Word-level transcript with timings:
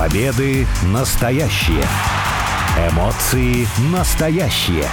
Победы 0.00 0.66
настоящие. 0.94 1.84
Эмоции 2.90 3.66
настоящие. 3.92 4.86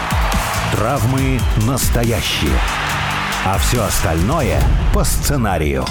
Травмы 0.73 1.39
настоящие. 1.65 2.51
А 3.45 3.57
все 3.57 3.83
остальное 3.83 4.59
по 4.93 5.05
сценарию. 5.05 5.85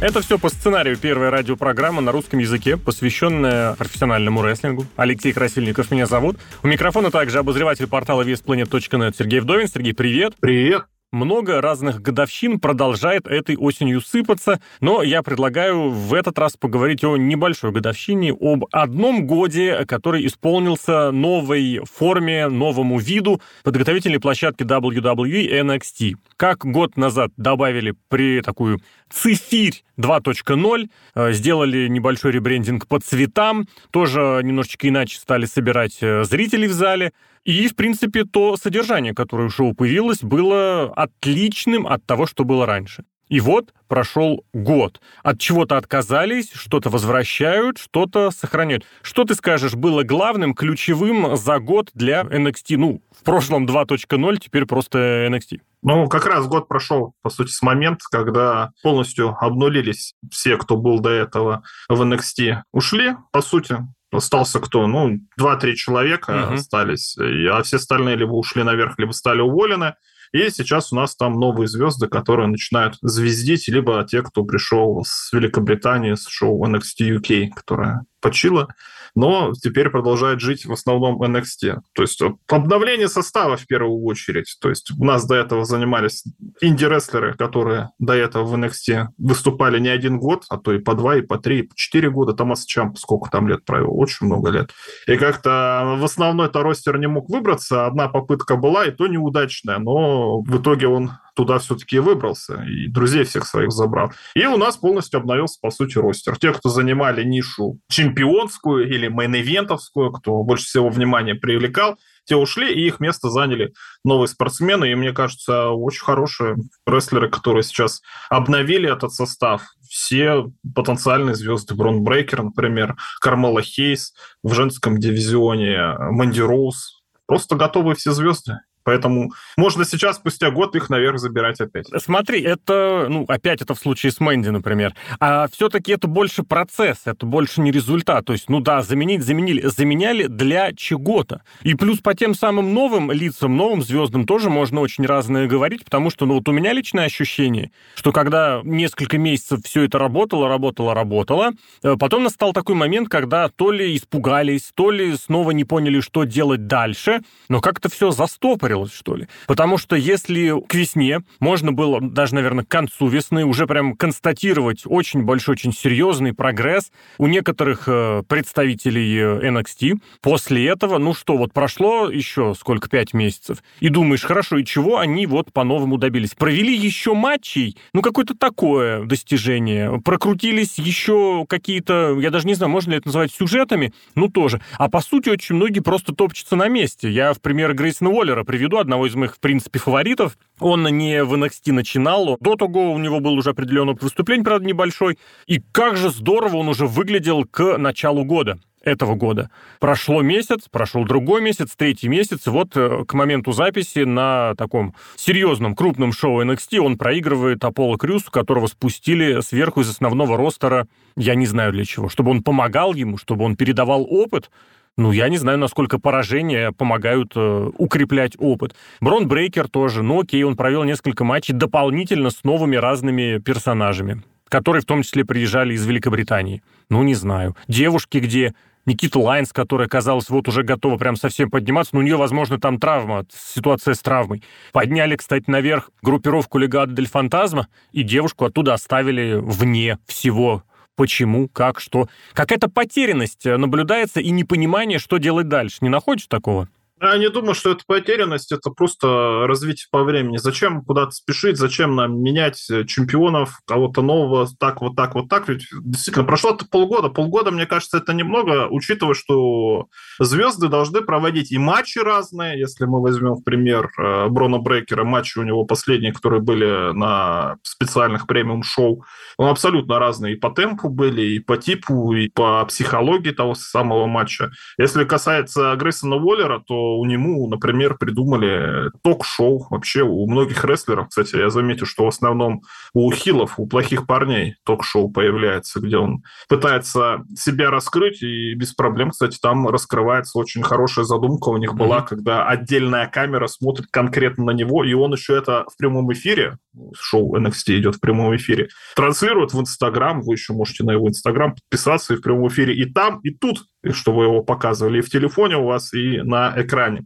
Это 0.00 0.22
все 0.22 0.38
по 0.38 0.48
сценарию 0.48 0.96
первая 0.96 1.30
радиопрограмма 1.30 2.00
на 2.00 2.10
русском 2.10 2.38
языке, 2.38 2.78
посвященная 2.78 3.74
профессиональному 3.74 4.42
рестлингу. 4.42 4.86
Алексей 4.96 5.34
Красильников 5.34 5.90
меня 5.90 6.06
зовут. 6.06 6.38
У 6.62 6.68
микрофона 6.68 7.10
также 7.10 7.38
обозреватель 7.38 7.86
портала 7.86 8.22
VSPlanet.net 8.22 9.14
Сергей 9.14 9.40
Вдовин. 9.40 9.68
Сергей, 9.68 9.92
привет. 9.92 10.32
Привет. 10.40 10.86
Много 11.12 11.60
разных 11.60 12.00
годовщин 12.00 12.60
продолжает 12.60 13.26
этой 13.26 13.56
осенью 13.56 14.00
сыпаться, 14.00 14.60
но 14.80 15.02
я 15.02 15.24
предлагаю 15.24 15.90
в 15.90 16.14
этот 16.14 16.38
раз 16.38 16.56
поговорить 16.56 17.02
о 17.02 17.16
небольшой 17.16 17.72
годовщине, 17.72 18.32
об 18.32 18.66
одном 18.70 19.26
годе, 19.26 19.86
который 19.86 20.24
исполнился 20.24 21.10
новой 21.10 21.80
форме, 21.84 22.46
новому 22.46 23.00
виду 23.00 23.42
подготовительной 23.64 24.20
площадки 24.20 24.62
WWE 24.62 25.50
NXT. 25.62 26.14
Как 26.36 26.64
год 26.64 26.96
назад 26.96 27.32
добавили 27.36 27.96
при 28.08 28.40
такую 28.40 28.78
цифирь 29.10 29.82
2.0, 29.98 30.88
э, 31.16 31.32
сделали 31.32 31.88
небольшой 31.88 32.30
ребрендинг 32.30 32.86
по 32.86 33.00
цветам, 33.00 33.66
тоже 33.90 34.40
немножечко 34.44 34.88
иначе 34.88 35.18
стали 35.18 35.46
собирать 35.46 35.98
э, 36.02 36.22
зрителей 36.22 36.68
в 36.68 36.72
зале, 36.72 37.12
и, 37.44 37.68
в 37.68 37.76
принципе, 37.76 38.24
то 38.24 38.56
содержание, 38.56 39.14
которое 39.14 39.48
у 39.48 39.50
шоу 39.50 39.74
появилось, 39.74 40.22
было 40.22 40.92
отличным 40.94 41.86
от 41.86 42.04
того, 42.04 42.26
что 42.26 42.44
было 42.44 42.66
раньше. 42.66 43.04
И 43.30 43.38
вот 43.38 43.72
прошел 43.86 44.44
год. 44.52 45.00
От 45.22 45.38
чего-то 45.38 45.76
отказались, 45.76 46.50
что-то 46.52 46.90
возвращают, 46.90 47.78
что-то 47.78 48.32
сохраняют. 48.32 48.84
Что 49.02 49.24
ты 49.24 49.36
скажешь, 49.36 49.74
было 49.74 50.02
главным, 50.02 50.52
ключевым 50.52 51.36
за 51.36 51.60
год 51.60 51.90
для 51.94 52.22
NXT? 52.22 52.76
Ну, 52.76 53.02
в 53.16 53.22
прошлом 53.22 53.66
2.0, 53.66 54.38
теперь 54.38 54.66
просто 54.66 55.28
NXT. 55.30 55.60
Ну, 55.82 56.08
как 56.08 56.26
раз 56.26 56.46
год 56.48 56.66
прошел, 56.66 57.14
по 57.22 57.30
сути, 57.30 57.50
с 57.50 57.62
момента, 57.62 58.04
когда 58.10 58.72
полностью 58.82 59.36
обнулились 59.40 60.14
все, 60.32 60.56
кто 60.56 60.76
был 60.76 60.98
до 60.98 61.10
этого 61.10 61.62
в 61.88 62.02
NXT, 62.02 62.62
ушли, 62.72 63.14
по 63.30 63.42
сути, 63.42 63.78
остался 64.12 64.60
кто? 64.60 64.86
Ну, 64.86 65.20
два-три 65.36 65.76
человека 65.76 66.32
uh-huh. 66.32 66.54
остались, 66.54 67.16
а 67.18 67.62
все 67.62 67.76
остальные 67.76 68.16
либо 68.16 68.32
ушли 68.32 68.62
наверх, 68.62 68.98
либо 68.98 69.12
стали 69.12 69.40
уволены. 69.40 69.94
И 70.32 70.48
сейчас 70.50 70.92
у 70.92 70.96
нас 70.96 71.16
там 71.16 71.34
новые 71.34 71.66
звезды, 71.66 72.06
которые 72.06 72.46
начинают 72.46 72.96
звездить, 73.02 73.66
либо 73.66 74.04
те, 74.04 74.22
кто 74.22 74.44
пришел 74.44 75.02
с 75.04 75.32
Великобритании, 75.32 76.14
с 76.14 76.28
шоу 76.28 76.64
NXT 76.66 77.18
UK, 77.18 77.48
которое 77.54 78.04
почило 78.20 78.68
но 79.14 79.52
теперь 79.52 79.90
продолжает 79.90 80.40
жить 80.40 80.66
в 80.66 80.72
основном 80.72 81.22
NXT. 81.22 81.78
То 81.94 82.02
есть 82.02 82.22
обновление 82.48 83.08
состава 83.08 83.56
в 83.56 83.66
первую 83.66 84.02
очередь. 84.04 84.56
То 84.60 84.68
есть 84.68 84.92
у 84.98 85.04
нас 85.04 85.26
до 85.26 85.34
этого 85.34 85.64
занимались 85.64 86.24
инди-рестлеры, 86.60 87.34
которые 87.34 87.90
до 87.98 88.14
этого 88.14 88.44
в 88.44 88.54
NXT 88.54 89.08
выступали 89.18 89.78
не 89.78 89.88
один 89.88 90.18
год, 90.18 90.44
а 90.48 90.58
то 90.58 90.72
и 90.72 90.78
по 90.78 90.94
два, 90.94 91.16
и 91.16 91.22
по 91.22 91.38
три, 91.38 91.60
и 91.60 91.62
по 91.62 91.74
четыре 91.76 92.10
года. 92.10 92.32
Томас 92.32 92.64
Чамп 92.64 92.98
сколько 92.98 93.30
там 93.30 93.48
лет 93.48 93.64
провел? 93.64 93.98
Очень 93.98 94.26
много 94.26 94.50
лет. 94.50 94.70
И 95.06 95.16
как-то 95.16 95.96
в 95.98 96.04
основной-то 96.04 96.62
ростер 96.62 96.98
не 96.98 97.08
мог 97.08 97.28
выбраться. 97.28 97.86
Одна 97.86 98.08
попытка 98.08 98.56
была, 98.56 98.86
и 98.86 98.90
то 98.90 99.06
неудачная, 99.06 99.78
но 99.78 100.40
в 100.40 100.60
итоге 100.60 100.88
он 100.88 101.12
туда 101.40 101.58
все-таки 101.58 101.98
выбрался 101.98 102.62
и 102.64 102.86
друзей 102.86 103.24
всех 103.24 103.46
своих 103.46 103.72
забрал. 103.72 104.12
И 104.34 104.44
у 104.44 104.58
нас 104.58 104.76
полностью 104.76 105.20
обновился, 105.20 105.58
по 105.62 105.70
сути, 105.70 105.96
ростер. 105.96 106.36
Те, 106.36 106.52
кто 106.52 106.68
занимали 106.68 107.24
нишу 107.24 107.78
чемпионскую 107.88 108.86
или 108.86 109.08
мейн-ивентовскую, 109.08 110.12
кто 110.12 110.42
больше 110.42 110.66
всего 110.66 110.90
внимания 110.90 111.34
привлекал, 111.34 111.96
те 112.26 112.36
ушли, 112.36 112.74
и 112.74 112.86
их 112.86 113.00
место 113.00 113.30
заняли 113.30 113.72
новые 114.04 114.28
спортсмены. 114.28 114.92
И 114.92 114.94
мне 114.94 115.12
кажется, 115.12 115.70
очень 115.70 116.04
хорошие 116.04 116.56
рестлеры, 116.86 117.30
которые 117.30 117.62
сейчас 117.62 118.02
обновили 118.28 118.92
этот 118.92 119.14
состав. 119.14 119.62
Все 119.88 120.44
потенциальные 120.74 121.36
звезды. 121.36 121.74
Брон 121.74 122.02
Брейкер, 122.02 122.42
например, 122.42 122.96
Кармела 123.22 123.62
Хейс 123.62 124.12
в 124.42 124.52
женском 124.52 124.98
дивизионе, 124.98 125.94
Мэнди 126.10 126.40
Роуз. 126.40 127.00
Просто 127.24 127.56
готовые 127.56 127.96
все 127.96 128.12
звезды. 128.12 128.58
Поэтому 128.90 129.30
можно 129.56 129.84
сейчас, 129.84 130.16
спустя 130.16 130.50
год, 130.50 130.74
их 130.74 130.90
наверх 130.90 131.20
забирать 131.20 131.60
опять. 131.60 131.86
Смотри, 132.02 132.42
это, 132.42 133.06
ну, 133.08 133.24
опять 133.28 133.62
это 133.62 133.76
в 133.76 133.78
случае 133.78 134.10
с 134.10 134.18
Мэнди, 134.18 134.48
например. 134.48 134.94
А 135.20 135.46
все-таки 135.52 135.92
это 135.92 136.08
больше 136.08 136.42
процесс, 136.42 137.02
это 137.04 137.24
больше 137.24 137.60
не 137.60 137.70
результат. 137.70 138.24
То 138.24 138.32
есть, 138.32 138.48
ну 138.48 138.58
да, 138.58 138.82
заменить, 138.82 139.22
заменили. 139.22 139.64
Заменяли 139.64 140.26
для 140.26 140.72
чего-то. 140.72 141.42
И 141.62 141.74
плюс 141.74 142.00
по 142.00 142.14
тем 142.14 142.34
самым 142.34 142.74
новым 142.74 143.12
лицам, 143.12 143.56
новым 143.56 143.80
звездам 143.82 144.26
тоже 144.26 144.50
можно 144.50 144.80
очень 144.80 145.06
разное 145.06 145.46
говорить, 145.46 145.84
потому 145.84 146.10
что, 146.10 146.26
ну, 146.26 146.34
вот 146.34 146.48
у 146.48 146.52
меня 146.52 146.72
личное 146.72 147.04
ощущение, 147.04 147.70
что 147.94 148.10
когда 148.10 148.60
несколько 148.64 149.18
месяцев 149.18 149.60
все 149.62 149.84
это 149.84 150.00
работало, 150.00 150.48
работало, 150.48 150.96
работало, 150.96 151.52
э, 151.84 151.94
потом 151.96 152.24
настал 152.24 152.52
такой 152.52 152.74
момент, 152.74 153.08
когда 153.08 153.48
то 153.50 153.70
ли 153.70 153.96
испугались, 153.96 154.72
то 154.74 154.90
ли 154.90 155.16
снова 155.16 155.52
не 155.52 155.62
поняли, 155.62 156.00
что 156.00 156.24
делать 156.24 156.66
дальше, 156.66 157.20
но 157.48 157.60
как-то 157.60 157.88
все 157.88 158.10
застопорилось 158.10 158.79
ускорилось, 158.80 158.92
что 158.92 159.16
ли. 159.16 159.28
Потому 159.46 159.78
что 159.78 159.96
если 159.96 160.60
к 160.66 160.74
весне 160.74 161.20
можно 161.38 161.72
было, 161.72 162.00
даже, 162.00 162.34
наверное, 162.34 162.64
к 162.64 162.68
концу 162.68 163.08
весны 163.08 163.44
уже 163.44 163.66
прям 163.66 163.94
констатировать 163.94 164.82
очень 164.84 165.22
большой, 165.22 165.52
очень 165.54 165.72
серьезный 165.72 166.32
прогресс 166.32 166.90
у 167.18 167.26
некоторых 167.26 167.84
э, 167.86 168.22
представителей 168.28 169.16
э, 169.18 169.50
NXT, 169.50 169.98
после 170.20 170.68
этого, 170.68 170.98
ну 170.98 171.14
что, 171.14 171.36
вот 171.36 171.52
прошло 171.52 172.10
еще 172.10 172.54
сколько, 172.58 172.88
пять 172.88 173.14
месяцев, 173.14 173.62
и 173.80 173.88
думаешь, 173.88 174.22
хорошо, 174.22 174.58
и 174.58 174.64
чего 174.64 174.98
они 174.98 175.26
вот 175.26 175.52
по-новому 175.52 175.98
добились? 175.98 176.34
Провели 176.34 176.74
еще 176.76 177.14
матчей, 177.14 177.76
ну 177.92 178.02
какое-то 178.02 178.34
такое 178.36 179.04
достижение, 179.04 180.00
прокрутились 180.00 180.78
еще 180.78 181.44
какие-то, 181.48 182.18
я 182.20 182.30
даже 182.30 182.46
не 182.46 182.54
знаю, 182.54 182.70
можно 182.70 182.92
ли 182.92 182.98
это 182.98 183.08
называть 183.08 183.32
сюжетами, 183.32 183.92
ну 184.14 184.28
тоже. 184.28 184.60
А 184.78 184.88
по 184.88 185.00
сути 185.00 185.28
очень 185.28 185.56
многие 185.56 185.80
просто 185.80 186.14
топчутся 186.14 186.56
на 186.56 186.68
месте. 186.68 187.10
Я 187.10 187.32
в 187.32 187.40
пример 187.40 187.74
Грейсона 187.74 188.10
Уоллера 188.10 188.44
приведу 188.44 188.59
приведу 188.60 188.76
одного 188.76 189.06
из 189.06 189.14
моих, 189.14 189.36
в 189.36 189.40
принципе, 189.40 189.78
фаворитов. 189.78 190.36
Он 190.58 190.84
не 190.84 191.24
в 191.24 191.32
NXT 191.32 191.72
начинал. 191.72 192.36
До 192.40 192.56
того 192.56 192.92
у 192.92 192.98
него 192.98 193.18
был 193.20 193.32
уже 193.32 193.50
определенный 193.50 193.92
опыт 193.92 194.02
выступлений, 194.02 194.44
правда, 194.44 194.66
небольшой. 194.66 195.18
И 195.46 195.62
как 195.72 195.96
же 195.96 196.10
здорово 196.10 196.58
он 196.58 196.68
уже 196.68 196.86
выглядел 196.86 197.46
к 197.46 197.78
началу 197.78 198.22
года 198.22 198.58
этого 198.82 199.14
года. 199.14 199.48
Прошло 199.78 200.20
месяц, 200.20 200.68
прошел 200.70 201.06
другой 201.06 201.40
месяц, 201.40 201.70
третий 201.74 202.08
месяц, 202.08 202.46
вот 202.46 202.76
э, 202.76 203.04
к 203.06 203.14
моменту 203.14 203.52
записи 203.52 204.00
на 204.00 204.54
таком 204.56 204.94
серьезном, 205.16 205.74
крупном 205.74 206.12
шоу 206.12 206.42
NXT 206.42 206.78
он 206.80 206.98
проигрывает 206.98 207.64
Аполло 207.64 207.96
Крюсу, 207.96 208.30
которого 208.30 208.66
спустили 208.66 209.40
сверху 209.40 209.80
из 209.80 209.88
основного 209.88 210.36
ростера, 210.36 210.86
я 211.16 211.34
не 211.34 211.46
знаю 211.46 211.72
для 211.72 211.86
чего, 211.86 212.10
чтобы 212.10 212.30
он 212.30 212.42
помогал 212.42 212.94
ему, 212.94 213.16
чтобы 213.16 213.44
он 213.44 213.56
передавал 213.56 214.06
опыт, 214.08 214.50
ну, 215.00 215.12
я 215.12 215.30
не 215.30 215.38
знаю, 215.38 215.56
насколько 215.56 215.98
поражения 215.98 216.72
помогают 216.72 217.32
э, 217.34 217.70
укреплять 217.78 218.34
опыт. 218.38 218.74
Брон 219.00 219.28
Брейкер 219.28 219.66
тоже, 219.66 220.02
ну 220.02 220.20
окей, 220.20 220.42
он 220.42 220.56
провел 220.56 220.84
несколько 220.84 221.24
матчей 221.24 221.54
дополнительно 221.54 222.28
с 222.28 222.44
новыми 222.44 222.76
разными 222.76 223.38
персонажами, 223.38 224.22
которые 224.50 224.82
в 224.82 224.84
том 224.84 225.02
числе 225.02 225.24
приезжали 225.24 225.72
из 225.72 225.86
Великобритании. 225.86 226.62
Ну, 226.90 227.02
не 227.02 227.14
знаю. 227.14 227.56
Девушки 227.66 228.18
где? 228.18 228.54
Никита 228.84 229.18
Лайнс, 229.18 229.54
которая, 229.54 229.88
казалось, 229.88 230.28
вот 230.28 230.48
уже 230.48 230.64
готова 230.64 230.98
прям 230.98 231.16
совсем 231.16 231.48
подниматься, 231.48 231.94
но 231.94 232.00
у 232.00 232.02
нее, 232.02 232.16
возможно, 232.16 232.60
там 232.60 232.78
травма, 232.78 233.24
ситуация 233.32 233.94
с 233.94 234.00
травмой. 234.00 234.42
Подняли, 234.72 235.16
кстати, 235.16 235.44
наверх 235.48 235.90
группировку 236.02 236.58
Легада 236.58 236.92
Дель 236.92 237.08
Фантазма, 237.08 237.68
и 237.92 238.02
девушку 238.02 238.44
оттуда 238.44 238.74
оставили 238.74 239.38
вне 239.40 239.98
всего 240.06 240.62
почему, 241.00 241.48
как, 241.48 241.80
что. 241.80 242.10
Какая-то 242.34 242.68
потерянность 242.68 243.46
э, 243.46 243.56
наблюдается 243.56 244.20
и 244.20 244.30
непонимание, 244.30 244.98
что 244.98 245.16
делать 245.16 245.48
дальше. 245.48 245.78
Не 245.80 245.88
находишь 245.88 246.26
такого? 246.26 246.68
Я 247.02 247.16
не 247.16 247.30
думаю, 247.30 247.54
что 247.54 247.70
это 247.70 247.82
потерянность, 247.86 248.52
это 248.52 248.70
просто 248.70 249.46
развитие 249.46 249.86
по 249.90 250.04
времени. 250.04 250.36
Зачем 250.36 250.84
куда-то 250.84 251.12
спешить, 251.12 251.56
зачем 251.56 251.96
нам 251.96 252.22
менять 252.22 252.68
э, 252.70 252.84
чемпионов, 252.84 253.60
кого-то 253.66 254.02
нового, 254.02 254.46
так, 254.58 254.82
вот 254.82 254.96
так, 254.96 255.14
вот 255.14 255.28
так. 255.30 255.48
Ведь 255.48 255.66
действительно, 255.72 256.26
прошло 256.26 256.58
полгода. 256.70 257.08
Полгода, 257.08 257.52
мне 257.52 257.64
кажется, 257.64 257.96
это 257.96 258.12
немного, 258.12 258.68
учитывая, 258.68 259.14
что 259.14 259.86
звезды 260.18 260.68
должны 260.68 261.00
проводить 261.00 261.52
и 261.52 261.58
матчи 261.58 261.98
разные. 261.98 262.58
Если 262.58 262.84
мы 262.84 263.00
возьмем 263.00 263.34
в 263.36 263.44
пример 263.44 263.90
э, 263.98 264.28
Брона 264.28 264.58
Брейкера, 264.58 265.04
матчи 265.04 265.38
у 265.38 265.42
него 265.42 265.64
последние, 265.64 266.12
которые 266.12 266.42
были 266.42 266.92
на 266.92 267.56
специальных 267.62 268.26
премиум-шоу, 268.26 269.04
он 269.38 269.48
абсолютно 269.48 269.98
разные 269.98 270.34
и 270.34 270.38
по 270.38 270.50
темпу 270.50 270.90
были, 270.90 271.22
и 271.22 271.38
по 271.38 271.56
типу, 271.56 272.12
и 272.12 272.28
по 272.28 272.62
психологии 272.66 273.30
того 273.30 273.54
самого 273.54 274.06
матча. 274.06 274.50
Если 274.76 275.04
касается 275.04 275.74
Грейсона 275.76 276.16
Уоллера, 276.16 276.62
то 276.66 276.89
что 276.90 276.98
у 276.98 277.04
него, 277.04 277.46
например, 277.48 277.96
придумали 277.96 278.90
ток-шоу. 279.02 279.66
Вообще 279.70 280.02
у 280.02 280.26
многих 280.26 280.64
рестлеров, 280.64 281.08
кстати, 281.08 281.36
я 281.36 281.50
заметил, 281.50 281.86
что 281.86 282.04
в 282.04 282.08
основном 282.08 282.62
у 282.92 283.10
хилов, 283.12 283.58
у 283.58 283.66
плохих 283.66 284.06
парней 284.06 284.56
ток-шоу 284.64 285.10
появляется, 285.10 285.80
где 285.80 285.96
он 285.96 286.22
пытается 286.48 287.24
себя 287.36 287.70
раскрыть, 287.70 288.22
и 288.22 288.54
без 288.54 288.72
проблем, 288.72 289.10
кстати, 289.10 289.38
там 289.40 289.68
раскрывается 289.68 290.38
очень 290.38 290.62
хорошая 290.62 291.04
задумка 291.04 291.48
у 291.50 291.56
них 291.56 291.74
была, 291.74 291.98
mm-hmm. 291.98 292.08
когда 292.08 292.46
отдельная 292.46 293.06
камера 293.06 293.46
смотрит 293.46 293.86
конкретно 293.90 294.44
на 294.46 294.50
него, 294.50 294.84
и 294.84 294.92
он 294.92 295.12
еще 295.12 295.36
это 295.36 295.64
в 295.72 295.76
прямом 295.76 296.12
эфире, 296.12 296.58
шоу 296.94 297.36
NXT 297.36 297.78
идет 297.78 297.96
в 297.96 298.00
прямом 298.00 298.34
эфире, 298.36 298.68
транслирует 298.96 299.52
в 299.52 299.60
Инстаграм, 299.60 300.22
вы 300.22 300.34
еще 300.34 300.52
можете 300.52 300.84
на 300.84 300.92
его 300.92 301.08
Инстаграм 301.08 301.54
подписаться 301.54 302.14
и 302.14 302.16
в 302.16 302.22
прямом 302.22 302.48
эфире 302.48 302.74
и 302.74 302.90
там, 302.90 303.20
и 303.20 303.30
тут, 303.30 303.64
чтобы 303.92 304.24
его 304.24 304.42
показывали 304.42 304.98
и 304.98 305.02
в 305.02 305.10
телефоне 305.10 305.56
у 305.56 305.66
вас, 305.66 305.92
и 305.92 306.20
на 306.22 306.54
экране. 306.56 307.04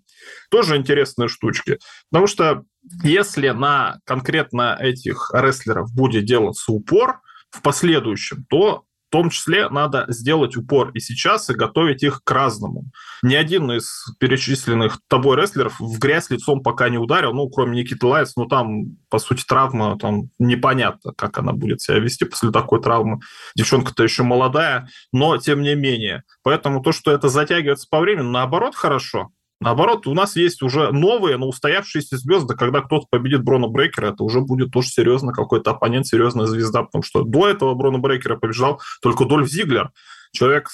Тоже 0.51 0.77
интересные 0.77 1.29
штучки. 1.29 1.79
Потому 2.11 2.27
что 2.27 2.65
если 3.03 3.51
на 3.51 3.99
конкретно 4.05 4.77
этих 4.79 5.31
рестлеров 5.33 5.93
будет 5.95 6.25
делаться 6.25 6.73
упор 6.73 7.21
в 7.51 7.63
последующем, 7.63 8.45
то 8.49 8.85
том 9.15 9.31
числе 9.31 9.69
надо 9.69 10.07
сделать 10.09 10.57
упор 10.57 10.91
и 10.91 10.99
сейчас, 10.99 11.49
и 11.49 11.55
готовить 11.55 12.03
их 12.03 12.25
к 12.25 12.31
разному. 12.33 12.87
Ни 13.23 13.37
один 13.37 13.71
из 13.71 14.07
перечисленных 14.19 14.99
тобой 15.07 15.37
рестлеров 15.37 15.79
в 15.79 16.01
грязь 16.01 16.31
лицом 16.31 16.65
пока 16.65 16.89
не 16.89 16.99
ударил, 16.99 17.33
ну, 17.33 17.49
кроме 17.49 17.81
Никиты 17.81 18.05
Лайц, 18.09 18.33
ну, 18.37 18.47
там, 18.47 18.97
по 19.09 19.21
сути, 19.21 19.45
травма, 19.47 19.97
там, 20.01 20.31
непонятно, 20.41 21.13
как 21.13 21.39
она 21.39 21.53
будет 21.53 21.81
себя 21.81 22.01
вести 22.01 22.25
после 22.25 22.51
такой 22.51 22.83
травмы. 22.83 23.21
Девчонка-то 23.55 24.03
еще 24.03 24.25
молодая, 24.25 24.89
но 25.13 25.39
тем 25.39 25.63
не 25.63 25.77
менее. 25.77 26.25
Поэтому 26.43 26.83
то, 26.83 26.91
что 26.91 27.13
это 27.13 27.29
затягивается 27.29 27.87
по 27.89 28.01
времени, 28.01 28.27
наоборот, 28.27 28.75
хорошо. 28.75 29.31
Наоборот, 29.65 30.07
у 30.07 30.13
нас 30.13 30.37
есть 30.37 30.61
уже 30.61 30.93
новые, 30.93 31.39
но 31.39 31.49
устоявшиеся 31.49 32.19
звезды. 32.19 32.55
Когда 32.55 32.83
кто-то 32.83 33.07
победит 33.09 33.43
Брона 33.43 33.67
Брейкера, 33.67 34.13
это 34.13 34.23
уже 34.23 34.43
будет 34.43 34.71
тоже 34.71 34.89
серьезно 34.89 35.33
какой-то 35.33 35.71
оппонент, 35.71 36.07
серьезная 36.07 36.45
звезда, 36.45 36.83
потому 36.83 37.03
что 37.03 37.23
до 37.23 37.49
этого 37.49 37.75
Брона 37.75 37.99
Брейкера 37.99 38.37
побеждал 38.37 38.83
только 39.01 39.25
Дольф 39.25 39.49
Зиглер. 39.49 39.91
Человек, 40.33 40.69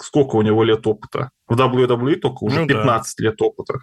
сколько 0.00 0.36
у 0.36 0.42
него 0.42 0.64
лет 0.64 0.86
опыта? 0.86 1.32
В 1.50 1.60
WWE 1.60 2.14
только 2.14 2.44
уже 2.44 2.60
ну, 2.60 2.66
15 2.68 3.16
да. 3.18 3.24
лет 3.24 3.42
опыта. 3.42 3.80